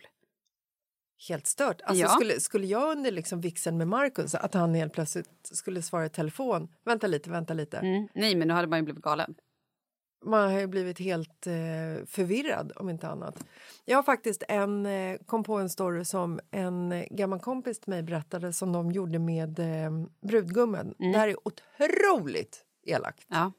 Helt 1.30 1.48
stört? 1.48 1.82
Alltså, 1.82 2.04
Ja. 2.04 2.10
skulle, 2.10 2.40
skulle 2.40 2.68
jag 2.68 2.92
under 2.98 3.12
liksom 3.12 3.42
vigseln 3.42 3.78
med 3.78 3.88
Markus 3.88 4.36
att 4.36 4.54
han 4.54 4.76
helt 4.76 4.94
plötsligt 4.94 5.30
skulle 5.44 5.82
svara 5.82 6.06
i 6.06 6.10
telefon? 6.10 6.68
Vänta 6.86 7.08
lite, 7.08 7.30
vänta 7.30 7.54
lite. 7.54 7.78
Mm. 7.78 8.08
Nej, 8.14 8.36
men 8.36 8.48
nu 8.48 8.54
hade 8.54 8.68
man 8.68 8.80
ju 8.80 8.84
blivit 8.86 9.04
galen. 9.04 9.36
Man 10.26 10.52
har 10.52 10.60
ju 10.60 10.68
blivit 10.68 11.00
helt 11.00 11.48
eh, 11.48 11.54
förvirrad, 12.08 12.72
om 12.76 12.90
inte 12.90 13.08
annat. 13.08 13.44
Jag 13.86 13.98
har 13.98 14.04
faktiskt 14.04 14.44
en, 14.48 14.86
eh, 14.86 15.18
kom 15.26 15.44
på 15.44 15.56
en 15.58 15.70
story 15.70 16.06
som 16.06 16.40
en 16.52 17.06
gammal 17.12 17.40
kompis 17.40 17.80
till 17.80 17.90
mig 17.90 18.04
berättade 18.04 18.54
som 18.54 18.72
de 18.72 18.92
gjorde 18.92 19.20
med 19.20 19.60
eh, 19.60 19.92
brudgummen. 20.28 20.94
Det 20.98 21.18
här 21.18 21.28
är 21.28 21.36
otroligt 21.48 22.66
elakt. 22.84 23.26
Ja. 23.28 23.52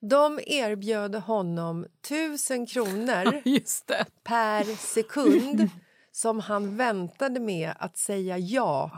De 0.00 0.40
erbjöd 0.46 1.14
honom 1.14 1.86
tusen 2.08 2.66
kronor 2.66 3.42
per 4.24 4.64
sekund 4.76 5.70
som 6.12 6.40
han 6.40 6.76
väntade 6.76 7.40
med 7.40 7.72
att 7.78 7.96
säga 7.96 8.38
ja 8.38 8.90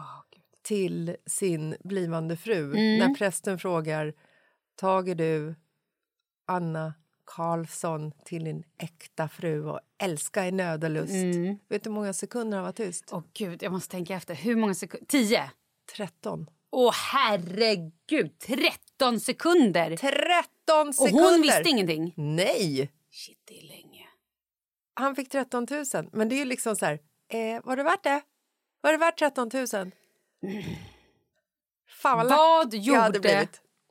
till 0.63 1.17
sin 1.27 1.77
blivande 1.85 2.37
fru 2.37 2.73
när 2.75 3.15
prästen 3.15 3.59
frågar 3.59 4.15
tager 4.77 5.15
du 5.15 5.55
Anna 6.47 6.95
Karlsson 7.25 8.13
till 8.25 8.45
din 8.45 8.63
äkta 8.79 9.29
fru 9.29 9.65
och 9.65 9.81
älska 10.03 10.47
i 10.47 10.53
nöd 10.53 10.85
och 10.85 10.91
lust. 10.91 11.13
Vet 11.69 11.85
du 11.85 11.91
hur 11.91 11.95
många 11.95 12.13
sekunder 12.13 12.57
han 12.57 12.65
var 12.65 12.73
tyst? 12.73 13.05
Åh 13.13 13.23
gud, 13.35 13.63
jag 13.63 13.73
måste 13.73 13.91
tänka 13.91 14.15
efter. 14.15 14.35
Hur 14.35 14.57
många 14.57 14.75
sekunder? 14.75 15.07
Tio? 15.07 15.51
13. 15.97 16.47
Åh 16.71 16.93
herregud, 17.13 18.39
13 18.39 19.21
sekunder! 19.21 19.97
13 20.69 20.89
Och 20.89 20.95
sekunder! 20.95 21.31
hon 21.31 21.43
visste 21.43 21.69
ingenting? 21.69 22.13
Nej! 22.17 22.93
Shit, 23.11 23.39
det 23.45 23.59
är 23.59 23.69
länge. 23.69 24.07
Han 24.95 25.17
fick 25.17 25.29
13 25.29 25.67
000. 25.71 25.85
Men 26.13 26.29
det 26.29 26.35
är 26.35 26.39
ju 26.39 26.45
liksom 26.45 26.77
så 26.77 26.87
här, 26.87 26.99
eh, 27.29 27.61
var 27.65 27.77
det 27.77 27.83
värt 27.83 28.03
det? 28.03 28.21
Var 28.81 28.93
det 28.93 28.99
värt 28.99 29.19
13 29.19 29.51
000? 29.55 29.67
Fan 31.89 32.19
vad 32.19 32.29
Vad 32.29 32.75
gjorde, 32.75 33.49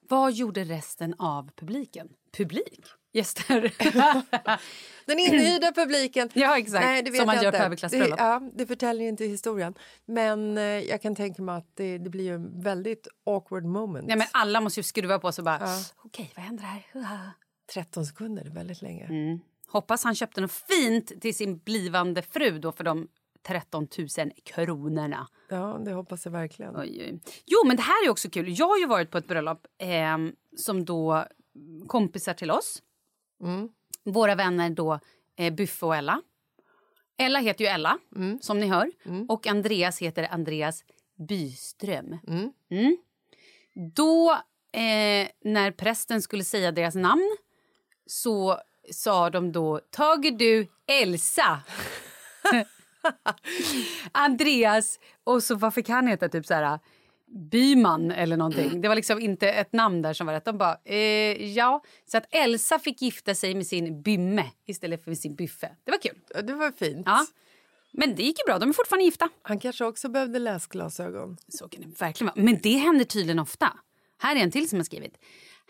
vad 0.10 0.34
gjorde 0.34 0.64
resten 0.64 1.14
av 1.20 1.50
publiken? 1.56 2.10
Publik? 2.38 2.86
Gäster? 3.18 3.74
Den 5.06 5.20
inhyrda 5.20 5.72
publiken. 5.72 6.30
Ja, 6.34 6.58
exakt. 6.58 6.86
Nej, 6.86 7.04
det 7.04 7.12
vet 7.12 7.20
Som 7.20 7.26
man 7.26 7.36
jag 7.36 7.44
gör 7.44 7.52
på 7.52 7.56
inte. 7.58 7.66
överklassbröllop. 7.66 8.18
Det, 8.18 8.24
ja, 8.24 8.42
det 8.54 8.66
förtäljer 8.68 9.04
ju 9.04 9.10
inte 9.10 9.26
historien. 9.26 9.74
Men 10.06 10.58
eh, 10.58 10.64
jag 10.64 11.02
kan 11.02 11.16
tänka 11.16 11.42
mig 11.42 11.56
att 11.56 11.72
det, 11.76 11.98
det 11.98 12.10
blir 12.10 12.24
ju 12.24 12.34
en 12.36 12.62
väldigt 12.62 13.08
awkward 13.26 13.66
moment. 13.66 14.06
ja, 14.10 14.16
men 14.16 14.28
alla 14.32 14.62
måste 14.62 14.80
ju 14.80 14.84
skruva 14.84 15.20
på 15.20 15.32
sig 15.32 15.44
bara, 15.44 15.58
Ja. 15.62 15.80
okej, 16.06 16.32
vad 16.36 16.46
händer 16.46 16.64
här? 16.64 16.88
Haha. 16.94 17.32
13 17.74 18.06
sekunder 18.06 18.46
är 18.46 18.50
väldigt 18.50 18.82
länge. 18.82 19.06
Mm. 19.06 19.40
Hoppas 19.68 20.04
han 20.04 20.16
köpte 20.16 20.42
något 20.42 20.52
fint 20.52 21.22
till 21.22 21.36
sin 21.36 21.58
blivande 21.58 22.22
fru 22.22 22.60
då 22.60 22.72
för 22.72 22.84
de 22.84 23.08
13 23.48 23.88
000 23.98 24.08
kronorna. 24.46 25.28
Ja, 25.50 25.82
det 25.86 25.92
hoppas 25.94 26.26
jag 26.26 26.32
verkligen. 26.32 26.78
Oj, 26.78 27.02
oj. 27.06 27.20
Jo, 27.46 27.58
men 27.68 27.76
det 27.78 27.84
här 27.84 28.06
är 28.06 28.10
också 28.10 28.30
kul. 28.30 28.60
Jag 28.60 28.68
har 28.68 28.78
ju 28.78 28.86
varit 28.88 29.12
på 29.12 29.18
ett 29.18 29.28
bröllop 29.28 29.68
eh, 29.78 30.18
som 30.58 30.86
då 30.86 31.26
kompisar 31.88 32.34
till 32.34 32.52
oss. 32.52 32.82
Våra 34.04 34.36
vänner 34.36 34.70
då 34.70 35.00
eh, 35.36 35.54
Buffe 35.54 35.86
och 35.86 35.96
Ella. 35.96 36.22
Ella 37.18 37.40
heter 37.40 37.64
ju 37.66 37.70
Ella, 37.70 37.98
som 38.42 38.60
ni 38.60 38.68
hör. 38.68 38.92
Och 39.28 39.48
Andreas 39.48 40.00
heter 40.00 40.28
Andreas 40.32 40.84
Byström. 41.28 42.18
Mm. 42.70 42.98
Då, 43.96 44.32
eh, 44.72 45.28
när 45.44 45.72
prästen 45.72 46.22
skulle 46.22 46.44
säga 46.44 46.72
deras 46.72 46.96
namn 46.96 47.38
så 48.06 48.60
sa 48.92 49.30
de 49.30 49.52
då 49.52 49.80
tager 49.90 50.32
du 50.32 50.68
Elsa. 50.88 51.62
Andreas 54.12 55.00
och 55.24 55.44
så 55.44 55.56
vad 55.56 55.74
fick 55.74 55.90
han 55.90 56.08
heta? 56.08 56.30
Typ 56.30 56.46
så 56.46 56.54
här 56.54 56.80
Byman 57.28 58.12
eller 58.12 58.38
någonting. 58.38 58.82
Det 58.82 58.88
var 58.88 58.96
liksom 58.96 59.20
inte 59.20 59.50
ett 59.50 59.74
namn 59.74 60.02
där 60.02 60.14
som 60.14 60.28
var 60.28 60.34
rätt. 60.34 60.46
De 60.46 60.58
bara, 60.58 60.78
eh, 60.86 61.54
ja. 61.54 61.84
Så 62.06 62.18
att 62.18 62.26
Elsa 62.32 62.80
fick 62.80 63.02
gifta 63.02 63.36
sig 63.36 63.56
med 63.56 63.68
sin 63.68 64.02
Bymme 64.02 64.46
istället 64.66 65.04
för 65.04 65.12
med 65.12 65.18
sin 65.18 65.36
Byffe. 65.36 65.70
Det 65.84 65.92
var 65.92 65.98
kul. 65.98 66.18
Ja, 66.34 66.42
Det 66.42 66.54
var 66.54 66.72
fint. 66.72 67.04
Ja. 67.06 67.26
Men 67.92 68.16
det 68.16 68.24
gick 68.24 68.40
ju 68.40 68.44
bra. 68.46 68.60
De 68.60 68.70
är 68.70 68.74
fortfarande 68.74 69.06
gifta. 69.06 69.30
Han 69.42 69.60
kanske 69.60 69.86
också 69.86 70.10
behövde 70.10 70.40
läsglasögon. 70.40 71.38
Så 71.48 71.68
kan 71.68 71.82
det 71.82 72.02
verkligen 72.02 72.34
vara. 72.36 72.46
Men 72.46 72.60
det 72.64 72.78
händer 72.78 73.06
tydligen 73.06 73.40
ofta. 73.40 73.74
Här 74.20 74.36
är 74.36 74.40
en 74.40 74.52
till 74.52 74.70
som 74.70 74.80
har 74.80 74.84
skrivit. 74.84 75.18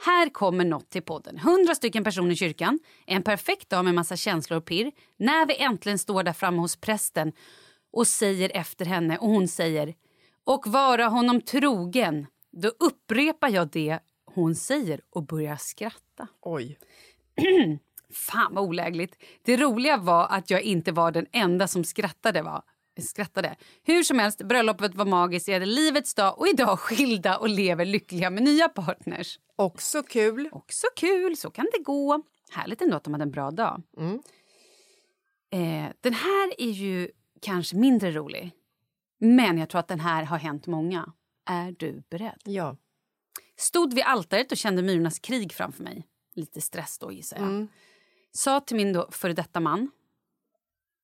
Här 0.05 0.29
kommer 0.29 0.65
något 0.65 0.89
till 0.89 1.01
podden. 1.01 1.37
Hundra 1.37 1.75
stycken 1.75 2.03
personer 2.03 2.31
i 2.31 2.35
kyrkan. 2.35 2.79
En 3.05 3.23
perfekt 3.23 3.69
dag 3.69 3.85
med 3.85 3.93
massa 3.93 4.15
känslor 4.15 4.57
och 4.57 4.65
pirr. 4.65 4.91
När 5.17 5.45
vi 5.45 5.57
äntligen 5.57 5.99
står 5.99 6.23
där 6.23 6.33
framme 6.33 6.57
hos 6.57 6.75
prästen 6.75 7.31
och 7.93 8.07
säger 8.07 8.51
efter 8.53 8.85
henne 8.85 9.17
och 9.17 9.29
hon 9.29 9.47
säger 9.47 9.93
och 10.47 10.67
vara 10.67 11.05
honom 11.07 11.41
trogen. 11.41 12.27
Då 12.51 12.67
upprepar 12.67 13.49
jag 13.49 13.67
det 13.67 13.99
hon 14.25 14.55
säger 14.55 15.01
och 15.09 15.23
börjar 15.23 15.55
skratta. 15.55 16.27
Oj. 16.41 16.79
Fan 18.13 18.53
vad 18.53 18.63
olägligt. 18.63 19.15
Det 19.43 19.57
roliga 19.57 19.97
var 19.97 20.27
att 20.29 20.49
jag 20.49 20.61
inte 20.61 20.91
var 20.91 21.11
den 21.11 21.25
enda 21.31 21.67
som 21.67 21.83
skrattade. 21.83 22.41
Va? 22.41 22.63
skrattade. 22.99 23.55
Hur 23.83 24.03
som 24.03 24.19
helst, 24.19 24.43
bröllopet 24.43 24.95
var 24.95 25.05
magiskt. 25.05 25.47
Vi 25.47 25.53
hade 25.53 25.65
livets 25.65 26.13
dag 26.13 26.39
och 26.39 26.47
idag 26.47 26.79
skilda 26.79 27.37
och 27.37 27.49
lever 27.49 27.85
lyckliga 27.85 28.29
med 28.29 28.43
nya 28.43 28.69
partners. 28.69 29.39
Också 29.55 30.03
kul. 30.03 30.49
Också 30.51 30.87
kul, 30.95 31.37
så 31.37 31.49
kan 31.49 31.67
det 31.73 31.83
gå. 31.83 32.23
Härligt 32.51 32.81
ändå 32.81 32.97
att 32.97 33.03
de 33.03 33.13
hade 33.13 33.23
en 33.23 33.31
bra 33.31 33.51
dag. 33.51 33.81
Eh, 35.49 35.85
den 36.01 36.13
här 36.13 36.61
är 36.61 36.71
ju 36.71 37.11
kanske 37.41 37.75
mindre 37.75 38.11
rolig. 38.11 38.51
Men 39.17 39.57
jag 39.57 39.69
tror 39.69 39.79
att 39.79 39.87
den 39.87 39.99
här 39.99 40.23
har 40.23 40.37
hänt 40.37 40.67
många. 40.67 41.13
Är 41.45 41.71
du 41.71 42.03
beredd? 42.09 42.41
Ja. 42.43 42.77
Stod 43.55 43.93
vid 43.93 44.03
altaret 44.03 44.51
och 44.51 44.57
kände 44.57 44.81
myrornas 44.81 45.19
krig 45.19 45.53
framför 45.53 45.83
mig. 45.83 46.07
Lite 46.33 46.61
stress 46.61 46.99
då 46.99 47.11
gissar 47.11 47.37
jag. 47.37 47.67
Sa 48.31 48.59
till 48.59 48.77
min 48.77 48.93
då 48.93 49.09
före 49.11 49.33
detta 49.33 49.59
man. 49.59 49.91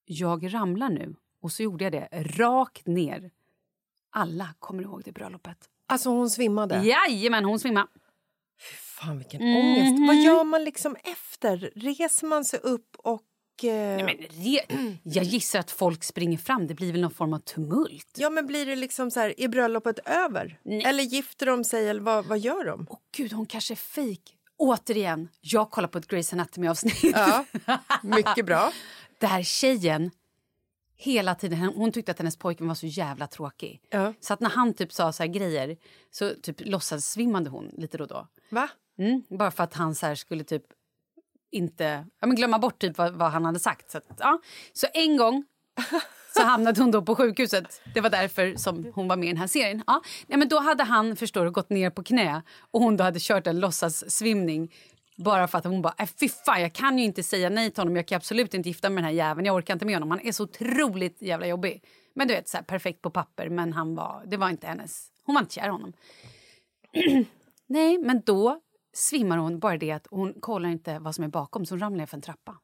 Jag 0.05 0.53
ramlar 0.53 0.89
nu. 0.89 1.15
Och 1.41 1.51
så 1.51 1.63
gjorde 1.63 1.83
jag 1.83 1.91
det 1.93 2.07
rakt 2.11 2.87
ner. 2.87 3.31
Alla 4.09 4.53
kommer 4.59 4.83
ihåg 4.83 5.01
det 5.05 5.11
bröllopet. 5.11 5.69
Alltså 5.87 6.09
hon 6.09 6.29
svimmade. 6.29 6.83
Jajamän, 6.83 7.45
hon 7.45 7.59
svimmade. 7.59 7.87
Fan 8.77 9.17
vilken 9.17 9.41
ångest. 9.41 10.07
Vad 10.07 10.15
gör 10.15 10.43
man 10.43 10.63
liksom 10.63 10.95
efter? 11.03 11.71
Reser 11.75 12.27
man 12.27 12.45
sig 12.45 12.59
upp 12.59 12.95
och... 12.97 13.21
Eh, 13.63 13.69
Nej, 13.69 14.03
men 14.03 14.15
re- 14.17 14.97
jag 15.03 15.23
gissar 15.23 15.59
att 15.59 15.71
folk 15.71 16.03
springer 16.03 16.37
fram. 16.37 16.67
Det 16.67 16.73
blir 16.73 16.91
väl 16.91 17.01
någon 17.01 17.11
form 17.13 17.33
av 17.33 17.39
tumult. 17.39 18.07
Ja 18.17 18.29
men 18.29 18.47
blir 18.47 18.65
det 18.65 18.75
liksom 18.75 19.11
så 19.11 19.19
här, 19.19 19.33
är 19.37 19.47
bröllopet 19.47 19.99
över? 20.05 20.59
Eller 20.85 21.03
gifter 21.03 21.45
de 21.45 21.63
sig 21.63 21.89
eller 21.89 22.01
vad, 22.01 22.25
vad 22.25 22.39
gör 22.39 22.65
de? 22.65 22.87
Åh 22.89 22.97
gud, 23.15 23.33
hon 23.33 23.45
kanske 23.45 23.73
är 23.73 23.75
fejk. 23.75 24.37
Återigen, 24.57 25.29
jag 25.41 25.71
kollar 25.71 25.87
på 25.87 25.97
ett 25.97 26.07
Grey's 26.07 26.33
Anatomy-avsnitt. 26.33 27.03
Ja, 27.03 27.45
mycket 28.03 28.45
bra. 28.45 28.71
Där 29.19 29.43
tjejen 29.43 30.11
hela 30.95 31.35
tiden, 31.35 31.59
hon- 31.59 31.91
tyckte 31.91 32.11
att 32.11 32.17
hennes 32.19 32.37
pojkvän 32.37 32.67
var 32.67 32.75
så 32.75 32.87
jävla 32.87 33.27
tråkig. 33.27 33.81
Ja. 33.89 34.13
Så 34.19 34.33
att 34.33 34.39
när 34.39 34.49
han 34.49 34.73
typ 34.73 34.93
sa 34.93 35.13
så 35.13 35.23
här 35.23 35.27
grejer 35.27 35.77
så 36.11 36.29
typ 36.41 36.55
låtsades 36.59 37.11
svimmade 37.11 37.49
hon 37.49 37.71
lite 37.77 37.97
då 37.97 38.03
och 38.03 38.07
då. 38.09 38.27
Va? 38.49 38.69
Mm, 38.97 39.23
bara 39.29 39.51
för 39.51 39.63
att 39.63 39.73
han 39.73 39.95
så 39.95 40.05
här 40.05 40.15
skulle 40.15 40.43
typ 40.43 40.63
inte 41.53 42.05
ja, 42.21 42.27
men 42.27 42.35
glömma 42.35 42.59
bort 42.59 42.79
typ 42.79 42.97
vad, 42.97 43.13
vad 43.13 43.31
han 43.31 43.45
hade 43.45 43.59
sagt. 43.59 43.91
Så, 43.91 43.97
att, 43.97 44.05
ja. 44.19 44.39
så 44.73 44.87
en 44.93 45.17
gång 45.17 45.45
så 46.35 46.43
hamnade 46.43 46.81
hon 46.81 46.91
då 46.91 47.01
på 47.01 47.15
sjukhuset. 47.15 47.81
Det 47.93 48.01
var 48.01 48.09
därför 48.09 48.55
som 48.55 48.91
hon 48.95 49.07
var 49.07 49.15
med 49.15 49.25
i 49.25 49.31
den 49.31 49.37
här 49.37 49.47
serien. 49.47 49.83
Ja. 49.87 50.01
Nej, 50.27 50.39
men 50.39 50.49
då 50.49 50.59
hade 50.59 50.83
han 50.83 51.15
förstår 51.15 51.49
gått 51.49 51.69
ner 51.69 51.89
på 51.89 52.03
knä 52.03 52.41
och 52.71 52.81
hon 52.81 52.97
då 52.97 53.03
hade 53.03 53.19
kört 53.19 53.47
en 53.47 53.59
låtsassvimning 53.59 54.71
bara 55.17 55.47
för 55.47 55.57
att 55.57 55.63
hon 55.63 55.81
bara, 55.81 55.93
äh, 55.97 56.09
fy 56.19 56.29
fan, 56.29 56.61
jag 56.61 56.73
kan 56.73 56.97
ju 56.97 57.03
inte 57.03 57.23
säga 57.23 57.49
nej 57.49 57.71
till 57.71 57.81
honom. 57.81 57.95
Jag 57.95 58.07
kan 58.07 58.15
absolut 58.15 58.53
inte 58.53 58.69
gifta 58.69 58.89
mig 58.89 58.95
med 58.95 59.03
den 59.03 59.05
här 59.05 59.27
jäveln. 59.27 59.45
Jag 59.45 59.55
orkar 59.55 59.73
inte 59.73 59.85
med 59.85 59.95
honom. 59.95 60.11
Han 60.11 60.19
är 60.19 60.31
så 60.31 60.43
otroligt 60.43 61.21
jävla 61.21 61.47
jobbig. 61.47 61.83
Men 62.13 62.27
du 62.27 62.33
vet, 62.33 62.49
så 62.49 62.57
här, 62.57 62.63
perfekt 62.63 63.01
på 63.01 63.09
papper. 63.09 63.49
Men 63.49 63.73
han 63.73 63.95
var, 63.95 64.23
det 64.25 64.37
var 64.37 64.49
inte 64.49 64.67
hennes. 64.67 65.07
Hon 65.23 65.35
var 65.35 65.41
inte 65.41 65.53
kär 65.53 65.65
i 65.65 65.69
honom. 65.69 65.93
nej, 67.67 67.97
men 67.97 68.21
då 68.25 68.59
svimmar 68.93 69.37
hon 69.37 69.59
bara 69.59 69.77
det 69.77 69.91
att 69.91 70.07
hon 70.09 70.33
kollar 70.39 70.69
inte 70.69 70.99
vad 70.99 71.15
som 71.15 71.23
är 71.23 71.27
bakom 71.27 71.65
så 71.65 71.73
hon 71.73 71.79
ramlar 71.79 72.05
för 72.05 72.17
en 72.17 72.21
trappa. 72.21 72.57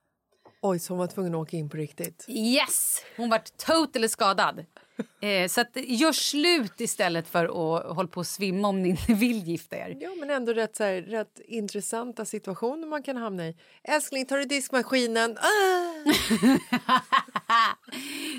Oj, 0.61 0.79
så 0.79 0.93
hon 0.93 0.99
var 0.99 1.07
tvungen 1.07 1.35
att 1.35 1.41
åka 1.41 1.57
in 1.57 1.69
på 1.69 1.77
riktigt. 1.77 2.25
Yes! 2.27 3.01
Hon 3.17 3.29
vart 3.29 3.57
totally 3.57 4.07
skadad. 4.07 4.65
Eh, 5.21 5.47
så 5.47 5.61
att, 5.61 5.75
gör 5.75 6.11
slut 6.11 6.81
istället 6.81 7.27
för 7.27 7.45
att 7.45 7.95
hålla 7.95 8.07
på 8.07 8.19
att 8.19 8.27
svimma 8.27 8.67
om 8.67 8.81
ni 8.81 8.89
inte 8.89 9.13
vill 9.13 9.43
gifta 9.47 9.77
er. 9.77 9.97
Ja, 9.99 10.09
men 10.19 10.29
ändå 10.29 10.53
rätt, 10.53 10.75
så 10.75 10.83
här, 10.83 11.01
rätt 11.01 11.39
intressanta 11.45 12.25
situationer 12.25 12.87
man 12.87 13.03
kan 13.03 13.17
hamna 13.17 13.47
i. 13.47 13.57
Älskling, 13.83 14.25
tar 14.25 14.37
du 14.37 14.45
diskmaskinen? 14.45 15.37
Ah! 15.37 16.13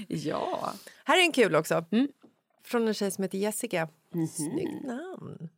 Ja. 0.09 0.73
Här 1.05 1.19
är 1.19 1.23
en 1.23 1.33
kul 1.33 1.57
också. 1.57 1.85
Från 2.65 2.89
en 2.89 2.95
tjej 2.95 3.11
som 3.11 3.23
heter 3.25 3.39
Jessica. 3.39 3.89
Snyggt 4.37 4.85
namn. 4.87 5.49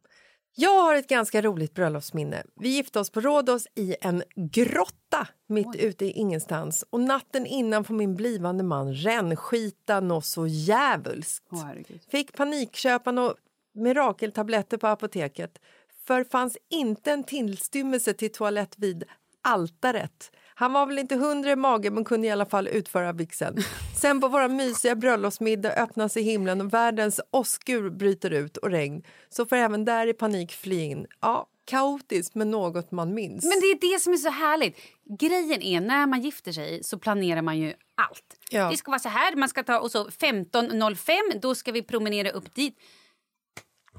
Jag 0.54 0.82
har 0.82 0.94
ett 0.94 1.08
ganska 1.08 1.42
roligt 1.42 1.74
bröllopsminne. 1.74 2.42
Vi 2.54 2.68
gifte 2.68 3.00
oss 3.00 3.10
på 3.10 3.20
Rhodos 3.20 3.66
i 3.74 3.96
en 4.00 4.22
grotta 4.36 5.28
mitt 5.48 5.76
ute 5.76 6.04
i 6.04 6.10
ingenstans. 6.10 6.84
Och 6.90 7.00
Natten 7.00 7.46
innan 7.46 7.84
får 7.84 7.94
min 7.94 8.16
blivande 8.16 8.64
man 8.64 8.94
rännskita 8.94 10.00
något 10.00 10.24
så 10.24 10.46
djävulskt. 10.46 11.48
Herregud. 11.50 12.00
Fick 12.08 12.36
panikköpa 12.36 13.12
några 13.12 13.34
mirakeltabletter 13.74 14.76
på 14.76 14.86
apoteket 14.86 15.58
för 16.06 16.24
fanns 16.24 16.58
inte 16.70 17.12
en 17.12 17.24
tillstymmelse 17.24 18.14
till 18.14 18.32
toalett 18.32 18.74
vid 18.78 19.04
altaret. 19.42 20.32
Han 20.62 20.72
var 20.72 20.86
väl 20.86 20.98
inte 20.98 21.16
hundra 21.16 21.50
i 21.50 21.56
magen 21.56 21.94
men 21.94 22.04
kunde 22.04 22.26
i 22.26 22.30
alla 22.30 22.46
fall 22.46 22.68
utföra 22.68 23.12
vigseln. 23.12 23.56
Sen 24.00 24.20
på 24.20 24.28
våra 24.28 24.48
mysiga 24.48 24.94
bröllopsmiddag 24.94 25.72
öppnas 25.72 26.16
i 26.16 26.22
himlen 26.22 26.60
och 26.60 26.74
världens 26.74 27.20
åskur 27.30 27.90
bryter 27.90 28.30
ut 28.30 28.56
och 28.56 28.70
regn. 28.70 29.02
Så 29.28 29.46
får 29.46 29.56
även 29.56 29.84
där 29.84 30.06
i 30.06 30.12
panik 30.12 30.52
fly 30.52 30.80
in. 30.80 31.06
Ja, 31.20 31.46
kaotiskt 31.64 32.34
men 32.34 32.50
något 32.50 32.90
man 32.90 33.14
minns. 33.14 33.44
Men 33.44 33.60
det 33.60 33.66
är 33.66 33.92
det 33.92 34.00
som 34.00 34.12
är 34.12 34.16
så 34.16 34.30
härligt. 34.30 34.78
Grejen 35.18 35.62
är 35.62 35.80
när 35.80 36.06
man 36.06 36.20
gifter 36.20 36.52
sig 36.52 36.84
så 36.84 36.98
planerar 36.98 37.42
man 37.42 37.58
ju 37.58 37.74
allt. 37.94 38.36
Ja. 38.50 38.70
Det 38.70 38.76
ska 38.76 38.90
vara 38.90 39.00
så 39.00 39.08
här, 39.08 39.36
man 39.36 39.48
ska 39.48 39.62
ta 39.62 39.78
och 39.78 39.90
så 39.90 40.08
15.05 40.08 41.40
då 41.42 41.54
ska 41.54 41.72
vi 41.72 41.82
promenera 41.82 42.30
upp 42.30 42.54
dit. 42.54 42.78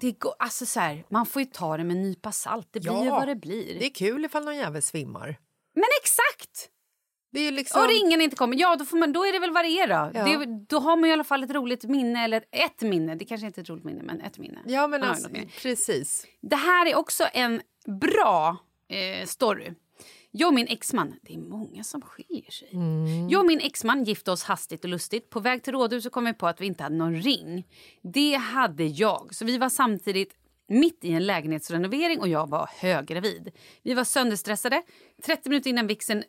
Det 0.01 0.11
går, 0.11 0.33
alltså 0.39 0.65
så 0.65 0.79
här, 0.79 1.05
man 1.09 1.25
får 1.25 1.41
ju 1.41 1.45
ta 1.45 1.77
det 1.77 1.83
med 1.83 1.95
en 1.95 2.03
nypa 2.03 2.31
salt. 2.31 2.67
Det 2.71 2.79
blir 2.79 2.99
ju 2.99 3.05
Ja, 3.05 3.15
vad 3.19 3.27
det 3.27 3.35
blir. 3.35 3.79
Det 3.79 3.85
är 3.85 3.93
kul 3.93 4.25
ifall 4.25 4.45
någon 4.45 4.57
jävel 4.57 4.81
svimmar. 4.81 5.37
Men 5.73 5.85
exakt! 6.01 6.69
Det 7.31 7.39
är 7.39 7.43
ju 7.43 7.51
liksom... 7.51 7.81
Och 7.81 7.87
ringen 7.87 8.21
inte 8.21 8.35
kommer, 8.35 8.57
ja 8.59 8.75
då, 8.75 8.85
får 8.85 8.97
man, 8.97 9.13
då 9.13 9.25
är 9.25 9.33
det 9.33 9.39
väl 9.39 9.51
vad 9.51 9.65
det 9.65 9.69
är 9.69 9.87
då. 9.87 10.19
Ja. 10.19 10.25
Det, 10.25 10.45
då 10.69 10.79
har 10.79 10.97
man 10.97 11.09
i 11.09 11.13
alla 11.13 11.23
fall 11.23 11.43
ett 11.43 11.51
roligt 11.51 11.83
minne, 11.83 12.23
eller 12.23 12.43
ett 12.51 12.81
minne. 12.81 13.15
Det 13.15 13.25
kanske 13.25 13.47
inte 13.47 13.61
är 13.61 13.63
ett 13.63 13.69
roligt 13.69 13.83
minne, 13.83 14.03
men 14.03 14.21
ett 14.21 14.37
minne. 14.37 14.59
Ja, 14.65 14.87
men 14.87 15.03
alltså, 15.03 15.29
precis. 15.61 16.25
Det 16.41 16.55
här 16.55 16.85
är 16.85 16.95
också 16.95 17.23
en 17.33 17.61
bra 17.85 18.57
eh, 18.87 19.25
story. 19.25 19.71
Jag 20.31 20.47
och 20.47 20.53
min 20.53 20.67
exman, 20.67 21.15
det 21.21 21.33
är 21.33 21.37
många 21.37 21.83
som 21.83 22.01
skiljer 22.01 22.51
sig. 22.51 22.69
Jag 23.29 23.39
och 23.39 23.45
min 23.45 23.59
exman 23.59 24.03
gifte 24.03 24.31
oss 24.31 24.43
hastigt 24.43 24.83
och 24.83 24.89
lustigt. 24.89 25.29
På 25.29 25.39
väg 25.39 25.63
till 25.63 25.73
rådhuset 25.73 26.11
kom 26.11 26.25
vi 26.25 26.33
på 26.33 26.47
att 26.47 26.61
vi 26.61 26.65
inte 26.65 26.83
hade 26.83 26.95
någon 26.95 27.15
ring. 27.15 27.67
Det 28.01 28.33
hade 28.33 28.83
jag, 28.83 29.35
så 29.35 29.45
vi 29.45 29.57
var 29.57 29.69
samtidigt 29.69 30.33
mitt 30.67 31.05
i 31.05 31.11
en 31.11 31.25
lägenhetsrenovering 31.25 32.19
och 32.19 32.27
jag 32.27 32.49
var 32.49 32.69
höggravid. 32.77 33.51
Vi 33.83 33.93
var 33.93 34.03
sönderstressade. 34.03 34.83
30 35.25 35.49
minuter 35.49 35.69
innan 35.69 35.87
vixen 35.87 36.23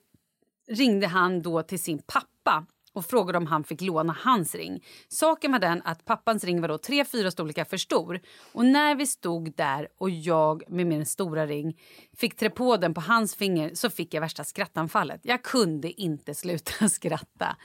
ringde 0.68 1.06
han 1.06 1.42
då 1.42 1.62
till 1.62 1.78
sin 1.78 1.98
pappa 1.98 2.66
och 2.94 3.06
frågade 3.06 3.38
om 3.38 3.46
han 3.46 3.64
fick 3.64 3.80
låna 3.80 4.16
hans 4.20 4.54
ring. 4.54 4.84
Saken 5.08 5.52
var 5.52 5.58
den 5.58 5.82
att 5.84 6.04
pappans 6.04 6.44
ring 6.44 6.60
var 6.60 6.68
då 6.68 6.78
tre, 6.78 7.04
fyra 7.04 7.30
storlekar 7.30 7.64
för 7.64 7.76
stor. 7.76 8.20
Och 8.52 8.64
när 8.64 8.94
vi 8.94 9.06
stod 9.06 9.54
där 9.56 9.88
och 9.98 10.10
jag 10.10 10.62
med 10.68 10.86
min 10.86 11.06
stora 11.06 11.46
ring 11.46 11.80
fick 12.16 12.36
trä 12.36 12.50
på 12.50 12.76
den 12.76 12.94
på 12.94 13.00
hans 13.00 13.34
finger 13.34 13.74
så 13.74 13.90
fick 13.90 14.14
jag 14.14 14.20
värsta 14.20 14.44
skrattanfallet. 14.44 15.20
Jag 15.24 15.42
kunde 15.42 16.00
inte 16.00 16.34
sluta 16.34 16.88
skratta. 16.88 17.56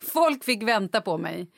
Folk 0.00 0.44
fick 0.44 0.62
vänta 0.62 1.00
på 1.00 1.18
mig. 1.18 1.50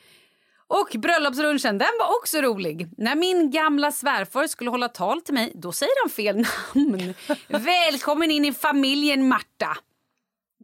Och 0.67 0.95
bröllopsrunchen, 0.99 1.77
den 1.77 1.87
var 1.99 2.07
också 2.19 2.37
rolig. 2.41 2.89
När 2.97 3.15
min 3.15 3.51
gamla 3.51 3.91
svärfar 3.91 4.47
skulle 4.47 4.69
hålla 4.69 4.89
tal 4.89 5.21
till 5.21 5.33
mig, 5.33 5.51
då 5.55 5.71
säger 5.71 6.03
han 6.03 6.09
fel 6.09 6.35
namn. 6.73 7.13
Välkommen 7.47 8.31
in 8.31 8.45
i 8.45 8.53
familjen 8.53 9.27
Marta. 9.27 9.77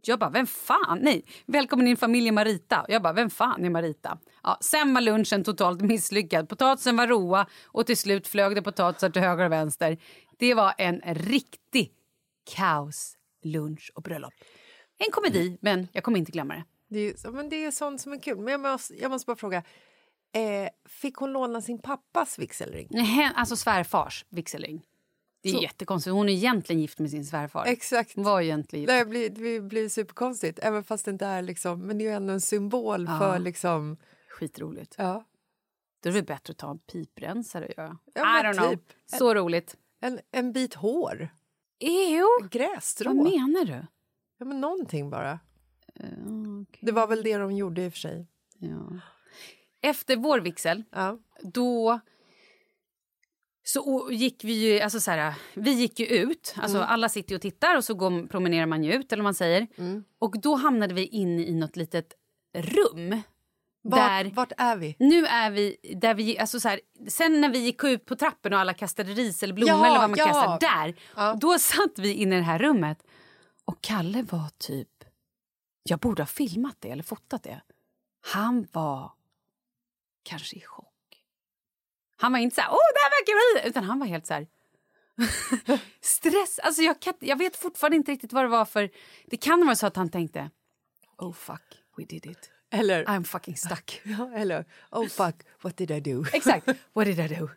Jag 0.02 0.18
bara, 0.18 0.30
vem 0.30 0.46
fan? 0.46 0.98
Nej, 1.02 1.24
välkommen 1.46 1.86
in 1.86 1.92
i 1.92 1.96
familjen 1.96 2.34
Marita. 2.34 2.84
Jag 2.88 3.02
bara, 3.02 3.12
vem 3.12 3.30
fan 3.30 3.64
är 3.64 3.70
Marita? 3.70 4.18
Ja, 4.42 4.58
sen 4.60 4.94
var 4.94 5.00
lunchen 5.00 5.44
totalt 5.44 5.80
misslyckad. 5.80 6.48
Potatisen 6.48 6.96
var 6.96 7.06
roa 7.06 7.46
och 7.64 7.86
till 7.86 7.96
slut 7.96 8.28
flög 8.28 8.54
det 8.54 8.62
potatisar 8.62 9.10
till 9.10 9.22
höger 9.22 9.44
och 9.44 9.52
vänster. 9.52 9.98
Det 10.38 10.54
var 10.54 10.74
en 10.78 11.00
riktig 11.06 11.92
kaoslunch 12.56 13.92
och 13.94 14.02
bröllop. 14.02 14.32
En 14.98 15.12
komedi, 15.12 15.58
men 15.60 15.88
jag 15.92 16.04
kommer 16.04 16.18
inte 16.18 16.32
glömma 16.32 16.54
det. 16.54 16.64
Det 16.88 17.08
är, 17.08 17.30
men 17.30 17.48
det 17.48 17.64
är 17.64 17.70
sånt 17.70 18.00
som 18.00 18.12
är 18.12 18.18
kul. 18.18 18.38
Men 18.38 18.52
jag 18.52 18.60
måste, 18.60 18.94
jag 18.94 19.10
måste 19.10 19.26
bara 19.26 19.36
fråga. 19.36 19.62
Eh, 20.32 20.68
fick 20.88 21.16
hon 21.16 21.32
låna 21.32 21.60
sin 21.60 21.78
pappas 21.78 22.38
vigselring? 22.38 22.86
Nej, 22.90 23.30
Alltså 23.34 23.56
svärfars 23.56 24.24
vigselring. 24.28 24.82
Det 25.42 25.48
är 25.48 25.52
Så- 25.52 25.62
jättekonstigt. 25.62 26.12
Hon 26.14 26.28
är 26.28 26.32
egentligen 26.32 26.80
gift 26.82 26.98
med 26.98 27.10
sin 27.10 27.24
svärfar. 27.26 27.64
Exakt. 27.66 28.14
Hon 28.14 28.24
var 28.24 28.40
egentligen 28.40 28.80
gift. 28.82 28.92
Det 28.92 29.04
blir, 29.04 29.30
det 29.30 29.60
blir 29.60 29.88
superkonstigt, 29.88 30.58
även 30.62 30.84
fast 30.84 31.04
det 31.04 31.10
inte 31.10 31.26
är 31.26 31.42
liksom, 31.42 31.86
men 31.86 31.98
det 31.98 32.04
är 32.04 32.06
ju 32.06 32.14
ändå 32.14 32.32
en 32.32 32.40
symbol 32.40 33.04
Ja. 33.08 33.18
för 33.18 33.38
liksom, 33.38 33.96
Skitroligt. 34.28 34.94
ja, 34.98 35.24
Då 36.02 36.08
är 36.10 36.12
det 36.14 36.22
bättre 36.22 36.50
att 36.52 36.58
ta 36.58 36.70
en 36.70 36.78
piprensare 36.78 37.66
och 37.66 37.72
göra. 37.78 37.98
Ja, 38.14 38.40
I 38.40 38.42
don't 38.46 38.52
know. 38.58 38.70
typ. 38.70 38.82
Så 39.06 39.34
roligt. 39.34 39.76
en, 40.00 40.20
en 40.30 40.52
bit 40.52 40.74
hår, 40.74 41.28
Ew. 41.80 42.48
grässtrå, 42.50 43.08
Vad 43.14 43.16
menar 43.16 43.64
du? 43.64 43.86
ja, 44.38 44.44
men 44.44 44.60
någonting 44.60 45.10
bara. 45.10 45.30
Eh, 45.94 46.06
okej. 46.62 46.78
Det 46.82 46.92
var 46.92 47.06
väl 47.06 47.22
det 47.22 47.36
de 47.36 47.52
gjorde 47.52 47.82
i 47.84 47.88
och 47.88 47.92
för 47.92 47.98
sig. 47.98 48.26
Ja. 48.58 48.90
Efter 49.82 50.16
vår 50.16 50.40
vigsel, 50.40 50.84
Ja. 50.92 51.18
då 51.42 52.00
så 53.62 54.08
gick 54.12 54.44
vi 54.44 54.52
ju, 54.52 54.80
alltså 54.80 55.00
så 55.00 55.10
här, 55.10 55.34
vi 55.54 55.70
gick 55.72 56.00
ju 56.00 56.06
ut, 56.06 56.54
alltså 56.56 56.76
Mm. 56.76 56.88
alla 56.90 57.08
sitter 57.08 57.34
och 57.34 57.40
tittar 57.40 57.76
och 57.76 57.84
så 57.84 57.94
går, 57.94 58.26
promenerar 58.28 58.66
man 58.66 58.84
ju 58.84 58.92
ut 58.92 59.12
eller 59.12 59.22
man 59.22 59.34
säger. 59.34 59.66
Mm. 59.78 60.04
Och 60.18 60.40
då 60.40 60.54
hamnade 60.54 60.94
vi 60.94 61.06
inne 61.06 61.42
i 61.46 61.54
något 61.54 61.76
litet 61.76 62.14
rum. 62.54 63.22
Vart, 63.82 64.00
Där, 64.00 64.24
vart 64.34 64.52
är 64.56 64.76
vi? 64.76 64.96
nu 64.98 65.26
är 65.26 65.50
vi 65.50 65.76
där 65.96 66.14
vi, 66.14 66.38
alltså 66.38 66.60
så 66.60 66.68
här, 66.68 66.80
sen 67.08 67.40
när 67.40 67.48
vi 67.48 67.58
gick 67.58 67.84
ut 67.84 68.04
på 68.04 68.16
trappen 68.16 68.52
och 68.52 68.58
alla 68.58 68.74
kastade 68.74 69.12
ris 69.12 69.42
eller 69.42 69.54
blommor 69.54 69.76
Ja, 69.76 69.86
eller 69.86 69.98
vad 69.98 70.10
man 70.10 70.18
ja. 70.18 70.26
kastar, 70.26 70.58
där, 70.60 70.94
Ja. 71.16 71.34
då 71.40 71.58
satt 71.58 71.98
vi 71.98 72.14
inne 72.14 72.34
i 72.34 72.38
det 72.38 72.44
här 72.44 72.58
rummet. 72.58 73.02
Och 73.64 73.80
Kalle 73.80 74.22
var 74.22 74.48
typ, 74.58 74.88
jag 75.82 75.98
borde 75.98 76.22
ha 76.22 76.26
filmat 76.26 76.76
det 76.78 76.90
eller 76.90 77.02
fotat 77.02 77.42
det. 77.42 77.60
Han 78.32 78.66
var 78.72 79.12
kanske 80.30 80.56
i 80.56 80.60
chock. 80.60 80.86
Han 82.16 82.32
var 82.32 82.38
inte 82.38 82.54
så 82.54 82.60
här, 82.60 82.70
åh 82.70 82.88
det 82.94 83.00
här 83.02 83.10
verkar 83.10 83.60
bra, 83.60 83.68
utan 83.68 83.84
han 83.84 83.98
var 83.98 84.06
helt 84.06 84.26
så 84.26 84.34
här 84.34 84.46
stress. 86.00 86.58
Alltså 86.58 86.82
jag, 86.82 87.00
kan, 87.00 87.14
jag 87.20 87.36
vet 87.36 87.56
fortfarande 87.56 87.96
inte 87.96 88.12
riktigt 88.12 88.32
vad 88.32 88.44
det 88.44 88.48
var 88.48 88.64
för, 88.64 88.90
det 89.26 89.36
kan 89.36 89.66
vara 89.66 89.76
så 89.76 89.86
att 89.86 89.96
han 89.96 90.10
tänkte, 90.10 90.50
oh 91.18 91.32
fuck, 91.32 91.62
we 91.96 92.04
did 92.04 92.26
it. 92.26 92.50
Eller, 92.72 93.04
I'm 93.04 93.24
fucking 93.24 93.56
stuck. 93.56 94.00
ja, 94.04 94.30
eller, 94.34 94.64
oh 94.90 95.06
fuck, 95.08 95.34
what 95.62 95.76
did 95.76 95.90
I 95.90 96.00
do? 96.00 96.24
Exakt. 96.32 96.68
What 96.92 97.06
did 97.06 97.18
I 97.18 97.28
do? 97.28 97.48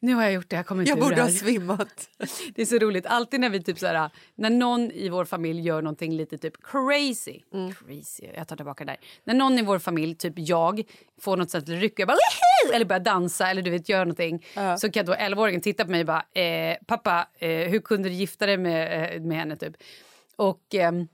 Nu 0.00 0.14
har 0.14 0.22
jag 0.22 0.32
gjort 0.32 0.48
det, 0.48 0.56
jag 0.56 0.66
kommer 0.66 0.82
inte 0.82 0.90
Jag 0.90 0.98
borde 0.98 1.22
ha 1.22 1.28
svimmat. 1.28 2.08
Det 2.54 2.62
är 2.62 2.66
så 2.66 2.78
roligt. 2.78 3.06
Alltid 3.06 3.40
när 3.40 3.50
vi 3.50 3.62
typ 3.62 3.78
så 3.78 3.86
här, 3.86 4.10
när 4.34 4.50
någon 4.50 4.90
i 4.90 5.08
vår 5.08 5.24
familj 5.24 5.60
gör 5.60 5.82
någonting 5.82 6.12
lite 6.12 6.38
typ 6.38 6.54
crazy. 6.62 7.40
Mm. 7.54 7.74
Crazy, 7.74 8.26
jag 8.36 8.48
tar 8.48 8.56
tillbaka 8.56 8.84
det 8.84 8.92
där. 8.92 8.98
När 9.24 9.34
någon 9.34 9.58
i 9.58 9.62
vår 9.62 9.78
familj, 9.78 10.14
typ 10.14 10.34
jag, 10.36 10.82
får 11.20 11.36
något 11.36 11.50
sånt 11.50 11.68
ryck 11.68 12.00
jag 12.00 12.08
bara 12.08 12.14
Woohoo! 12.14 12.74
eller 12.74 12.84
börjar 12.84 13.00
dansa 13.00 13.50
eller 13.50 13.62
du 13.62 13.70
vet 13.70 13.88
gör 13.88 14.04
någonting. 14.04 14.46
Så 14.78 14.90
kan 14.90 15.06
då 15.06 15.14
11-åringen 15.14 15.60
titta 15.60 15.84
på 15.84 15.90
mig 15.90 16.00
och 16.00 16.06
bara 16.06 16.42
eh, 16.42 16.76
pappa, 16.86 17.28
eh, 17.38 17.50
hur 17.50 17.80
kunde 17.80 18.08
du 18.08 18.14
gifta 18.14 18.46
dig 18.46 18.58
med, 18.58 19.14
eh, 19.14 19.22
med 19.22 19.36
henne 19.38 19.56
typ? 19.56 19.76
Och 20.36 20.74
ehm, 20.74 21.08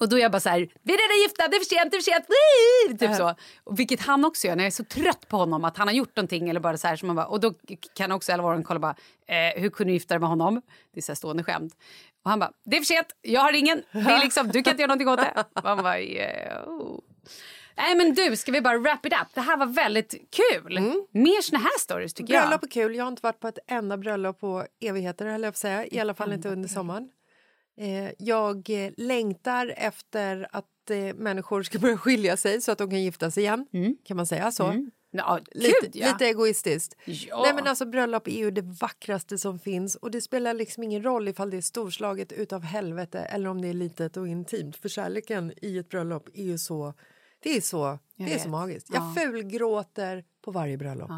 och 0.00 0.08
då 0.08 0.16
är 0.16 0.20
jag 0.20 0.32
bara 0.32 0.40
så 0.40 0.48
här, 0.48 0.58
vi 0.82 0.94
är 0.94 0.98
redan 0.98 1.22
gifta, 1.22 1.48
det 1.48 1.56
är 1.56 1.60
för 1.60 1.64
sent, 1.64 1.90
det 1.90 1.96
är 1.96 2.00
för 2.00 2.10
sent. 2.10 2.26
Woo! 2.28 2.98
Typ 2.98 3.16
så. 3.16 3.34
Och 3.64 3.78
vilket 3.78 4.00
han 4.00 4.24
också 4.24 4.46
gör 4.46 4.56
när 4.56 4.64
jag 4.64 4.66
är 4.66 4.70
så 4.70 4.84
trött 4.84 5.28
på 5.28 5.36
honom 5.36 5.64
att 5.64 5.76
han 5.76 5.88
har 5.88 5.94
gjort 5.94 6.16
någonting 6.16 6.48
eller 6.48 6.60
bara 6.60 6.76
så 6.76 6.88
här 6.88 6.96
som 6.96 7.06
man 7.06 7.16
bara, 7.16 7.26
och 7.26 7.40
då 7.40 7.54
kan 7.96 8.12
också 8.12 8.32
11 8.32 8.62
kolla 8.62 8.80
bara, 8.80 8.94
eh, 9.26 9.62
hur 9.62 9.70
kunde 9.70 9.90
du 9.90 9.94
gifta 9.94 10.14
dig 10.14 10.20
med 10.20 10.28
honom? 10.28 10.62
Det 10.94 11.00
är 11.00 11.02
så 11.02 11.12
här 11.12 11.16
stående 11.16 11.44
skämt. 11.44 11.74
Och 12.24 12.30
han 12.30 12.38
bara, 12.38 12.52
det 12.64 12.76
är 12.76 12.80
för 12.80 12.86
sent, 12.86 13.06
jag 13.22 13.40
har 13.40 13.52
ingen, 13.52 13.82
det 13.92 13.98
är 13.98 14.24
liksom, 14.24 14.48
du 14.48 14.62
kan 14.62 14.70
inte 14.70 14.82
göra 14.82 14.94
någonting 14.94 15.08
åt 15.08 15.18
det. 15.18 15.44
Och 15.54 15.76
bara, 15.76 16.00
yeah. 16.00 16.66
Nej 17.76 17.94
men 17.94 18.14
du, 18.14 18.36
ska 18.36 18.52
vi 18.52 18.60
bara 18.60 18.78
wrap 18.78 19.06
it 19.06 19.12
up? 19.12 19.28
Det 19.34 19.40
här 19.40 19.56
var 19.56 19.66
väldigt 19.66 20.14
kul. 20.30 20.80
Mer 21.10 21.42
såna 21.42 21.58
här 21.58 21.78
stories 21.78 22.14
tycker 22.14 22.34
jag. 22.34 22.42
Bröllop 22.42 22.62
är 22.62 22.68
kul. 22.68 22.94
Jag 22.94 23.04
har 23.04 23.08
inte 23.08 23.22
varit 23.22 23.40
på 23.40 23.48
ett 23.48 23.58
enda 23.66 23.96
bröllop 23.96 24.40
på 24.40 24.66
evigheter, 24.80 25.26
höll 25.26 25.42
jag 25.42 25.52
på 25.54 25.58
säga. 25.58 25.86
I 25.86 26.00
alla 26.00 26.14
fall 26.14 26.32
inte 26.32 26.48
under 26.48 26.68
sommaren. 26.68 27.10
Eh, 27.76 28.10
jag 28.18 28.70
eh, 28.70 28.92
längtar 28.96 29.74
efter 29.76 30.48
att 30.52 30.90
eh, 30.90 31.14
människor 31.14 31.62
ska 31.62 31.78
börja 31.86 31.96
skilja 31.98 32.36
sig 32.36 32.60
så 32.60 32.72
att 32.72 32.78
de 32.78 32.90
kan 32.90 33.02
gifta 33.02 33.30
sig 33.30 33.42
igen. 33.42 33.66
Kan 34.04 34.16
man 34.16 34.26
säga 34.26 34.52
så? 34.52 34.86
Ja, 35.12 35.40
Lite, 35.50 35.74
gud, 35.82 35.90
ja. 35.96 36.06
lite 36.12 36.26
egoistiskt. 36.26 36.94
Ja. 37.06 37.42
Nej, 37.42 37.54
men 37.54 37.66
alltså, 37.66 37.86
bröllop 37.86 38.28
är 38.28 38.38
ju 38.38 38.50
det 38.50 38.62
vackraste 38.62 39.38
som 39.38 39.58
finns 39.58 39.96
och 39.96 40.10
det 40.10 40.20
spelar 40.20 40.54
liksom 40.54 40.82
ingen 40.82 41.02
roll 41.02 41.28
ifall 41.28 41.50
det 41.50 41.56
är 41.56 41.60
storslaget 41.60 42.32
utav 42.32 42.62
helvete 42.62 43.18
eller 43.20 43.48
om 43.48 43.62
det 43.62 43.68
är 43.68 43.72
litet 43.74 44.16
och 44.16 44.28
intimt. 44.28 44.76
För 44.76 44.88
kärleken 44.88 45.52
i 45.62 45.78
ett 45.78 45.88
bröllop 45.88 46.28
är 46.34 46.42
ju 46.44 46.58
så, 46.58 46.94
det 47.42 47.56
är 47.56 47.60
så, 47.60 47.98
det 48.16 48.34
är 48.34 48.38
så 48.38 48.48
magiskt. 48.48 48.88
Jag 48.92 49.02
Ja. 49.02 49.14
fulgråter 49.20 50.24
på 50.44 50.50
varje 50.50 50.76
bröllop. 50.76 51.10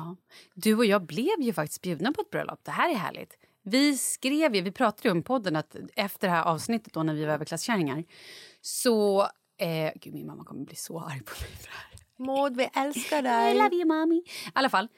Du 0.55 0.77
och 0.77 0.85
jag 0.87 1.07
blev 1.07 1.41
ju 1.41 1.53
faktiskt 1.53 1.83
bjudna 1.83 2.13
på 2.13 2.21
ett 2.21 2.31
bröllop. 2.31 2.61
Det 2.63 2.71
här 2.71 2.91
är 2.91 2.95
härligt. 2.95 3.33
Vi 3.65 3.97
skrev 3.97 4.55
ju, 4.55 4.61
vi 4.63 4.73
pratade 4.73 5.09
ju 5.09 5.13
om 5.13 5.23
podden 5.23 5.57
att 5.57 5.77
efter 5.97 6.29
det 6.29 6.35
här 6.35 6.45
avsnittet 6.45 6.93
då 6.93 7.03
när 7.03 7.15
vi 7.15 7.25
var 7.25 7.33
överklasskärringar 7.35 8.05
så... 8.61 9.23
Eh, 9.59 9.93
gud, 10.01 10.15
min 10.15 10.27
mamma 10.27 10.45
kommer 10.45 10.65
bli 10.65 10.77
så 10.77 11.01
arg 11.01 11.23
på 11.23 11.33
mig 11.41 11.51
för 11.61 11.69
det 11.69 11.75
här. 11.75 12.27
Maud, 12.27 12.57
vi 12.57 12.69
älskar 12.75 13.19
I 13.19 13.23
dig. 13.23 13.55
love 13.55 13.77
you 13.77 13.85
mommy. 13.85 14.17
I 14.17 14.25
alla 14.53 14.69
fall, 14.69 14.89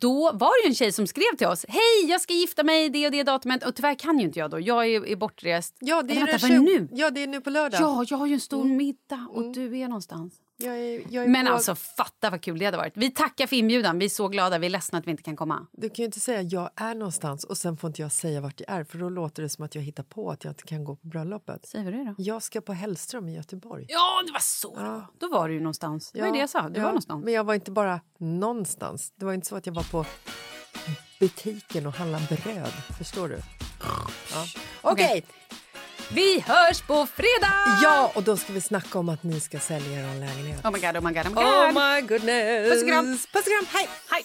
då 0.00 0.32
var 0.32 0.62
det 0.62 0.66
ju 0.66 0.68
en 0.68 0.74
tjej 0.74 0.92
som 0.92 1.06
skrev 1.06 1.36
till 1.38 1.46
oss. 1.46 1.64
Hej, 1.68 2.10
jag 2.10 2.20
ska 2.20 2.34
gifta 2.34 2.62
mig 2.64 2.90
det 2.90 3.06
och 3.06 3.12
det 3.12 3.22
datumet. 3.22 3.64
Och 3.66 3.74
tyvärr 3.74 3.94
kan 3.94 4.18
ju 4.18 4.24
inte 4.24 4.38
jag 4.38 4.50
då. 4.50 4.60
Jag 4.60 4.86
är, 4.86 5.06
är 5.06 5.16
bortrest. 5.16 5.76
Ja, 5.80 6.02
det 6.02 6.12
är, 6.12 6.16
Eller 6.16 6.38
vänta, 6.38 6.46
nu? 6.48 6.88
Ja, 6.92 7.10
det 7.10 7.22
är 7.22 7.26
nu 7.26 7.40
på 7.40 7.50
lördag. 7.50 7.80
Ja, 7.80 8.04
jag 8.08 8.16
har 8.18 8.26
ju 8.26 8.34
en 8.34 8.40
stor 8.40 8.64
middag 8.64 9.28
och 9.30 9.52
du 9.52 9.78
är 9.78 9.88
någonstans. 9.88 10.34
Jag 10.62 10.78
är, 10.78 11.02
jag 11.08 11.24
är 11.24 11.28
Men 11.28 11.46
på, 11.46 11.52
alltså 11.52 11.74
fatta 11.74 12.30
vad 12.30 12.40
kul 12.42 12.58
det 12.58 12.64
hade 12.64 12.76
varit. 12.76 12.96
Vi 12.96 13.10
tackar 13.10 13.46
för 13.46 13.56
inbjudan. 13.56 13.98
Vi 13.98 14.04
är 14.04 14.08
så 14.08 14.28
glada. 14.28 14.58
Vi 14.58 14.66
är 14.66 14.70
ledsna 14.70 14.98
att 14.98 15.06
vi 15.06 15.10
inte 15.10 15.22
kan 15.22 15.36
komma. 15.36 15.66
Du 15.72 15.88
kan 15.88 15.96
ju 15.96 16.04
inte 16.04 16.20
säga 16.20 16.42
jag 16.42 16.70
är 16.76 16.94
någonstans 16.94 17.44
och 17.44 17.56
sen 17.58 17.76
får 17.76 17.88
inte 17.88 18.02
jag 18.02 18.12
säga 18.12 18.40
vart 18.40 18.60
jag 18.60 18.70
är 18.70 18.84
för 18.84 18.98
då 18.98 19.08
låter 19.08 19.42
det 19.42 19.48
som 19.48 19.64
att 19.64 19.74
jag 19.74 19.82
hittar 19.82 20.02
på 20.02 20.30
att 20.30 20.44
jag 20.44 20.50
inte 20.50 20.64
kan 20.64 20.84
gå 20.84 20.96
på 20.96 21.08
bröllopet. 21.08 21.66
Säg 21.66 21.84
vad 21.84 21.92
det 21.92 22.04
då. 22.04 22.14
Jag 22.18 22.42
ska 22.42 22.60
på 22.60 22.72
Hellström 22.72 23.28
i 23.28 23.36
Göteborg. 23.36 23.86
Ja, 23.88 24.22
det 24.26 24.32
var 24.32 24.40
så. 24.40 24.74
Ja. 24.78 25.06
Då 25.18 25.28
var 25.28 25.48
du 25.48 25.54
ju 25.54 25.60
någonstans. 25.60 26.10
Det 26.12 26.22
var 26.22 26.32
det 26.32 26.38
jag 26.38 26.50
sa. 26.50 26.68
Du 26.68 26.76
ja, 26.76 26.82
var 26.82 26.90
någonstans. 26.90 27.24
Men 27.24 27.34
jag 27.34 27.44
var 27.44 27.54
inte 27.54 27.70
bara 27.70 28.00
någonstans. 28.18 29.12
Det 29.16 29.24
var 29.24 29.32
inte 29.32 29.46
så 29.46 29.56
att 29.56 29.66
jag 29.66 29.74
var 29.74 29.90
på 29.90 30.04
butiken 31.20 31.86
och 31.86 31.94
handlade 31.94 32.38
bröd. 32.44 32.72
Förstår 32.98 33.28
du? 33.28 33.38
Ja. 33.80 34.44
Okej, 34.82 35.06
Okej. 35.06 35.24
Vi 36.14 36.44
hörs 36.46 36.80
på 36.80 37.06
fredag! 37.06 37.78
ja, 37.82 38.12
och 38.14 38.22
då 38.22 38.36
ska 38.36 38.52
vi 38.52 38.60
snacka 38.60 38.98
om 38.98 39.08
att 39.08 39.22
ni 39.22 39.40
ska 39.40 39.58
sälja 39.58 40.00
er 40.00 40.20
lägenhet. 40.20 40.64
Oh 40.64 40.70
my 40.70 40.78
god, 40.80 40.96
oh 40.96 41.02
my 41.02 41.12
god, 41.12 41.26
oh 41.26 41.34
my 41.34 41.42
god. 41.42 41.44
Oh 41.44 41.72
my 41.72 42.00
goodness! 42.00 42.70
Puss 42.70 42.82
och 42.82 42.88
kram. 42.88 43.06
Puss 43.06 43.26
och 43.34 43.44
kram, 43.44 43.66
hej! 43.68 43.88
Hej! 44.10 44.24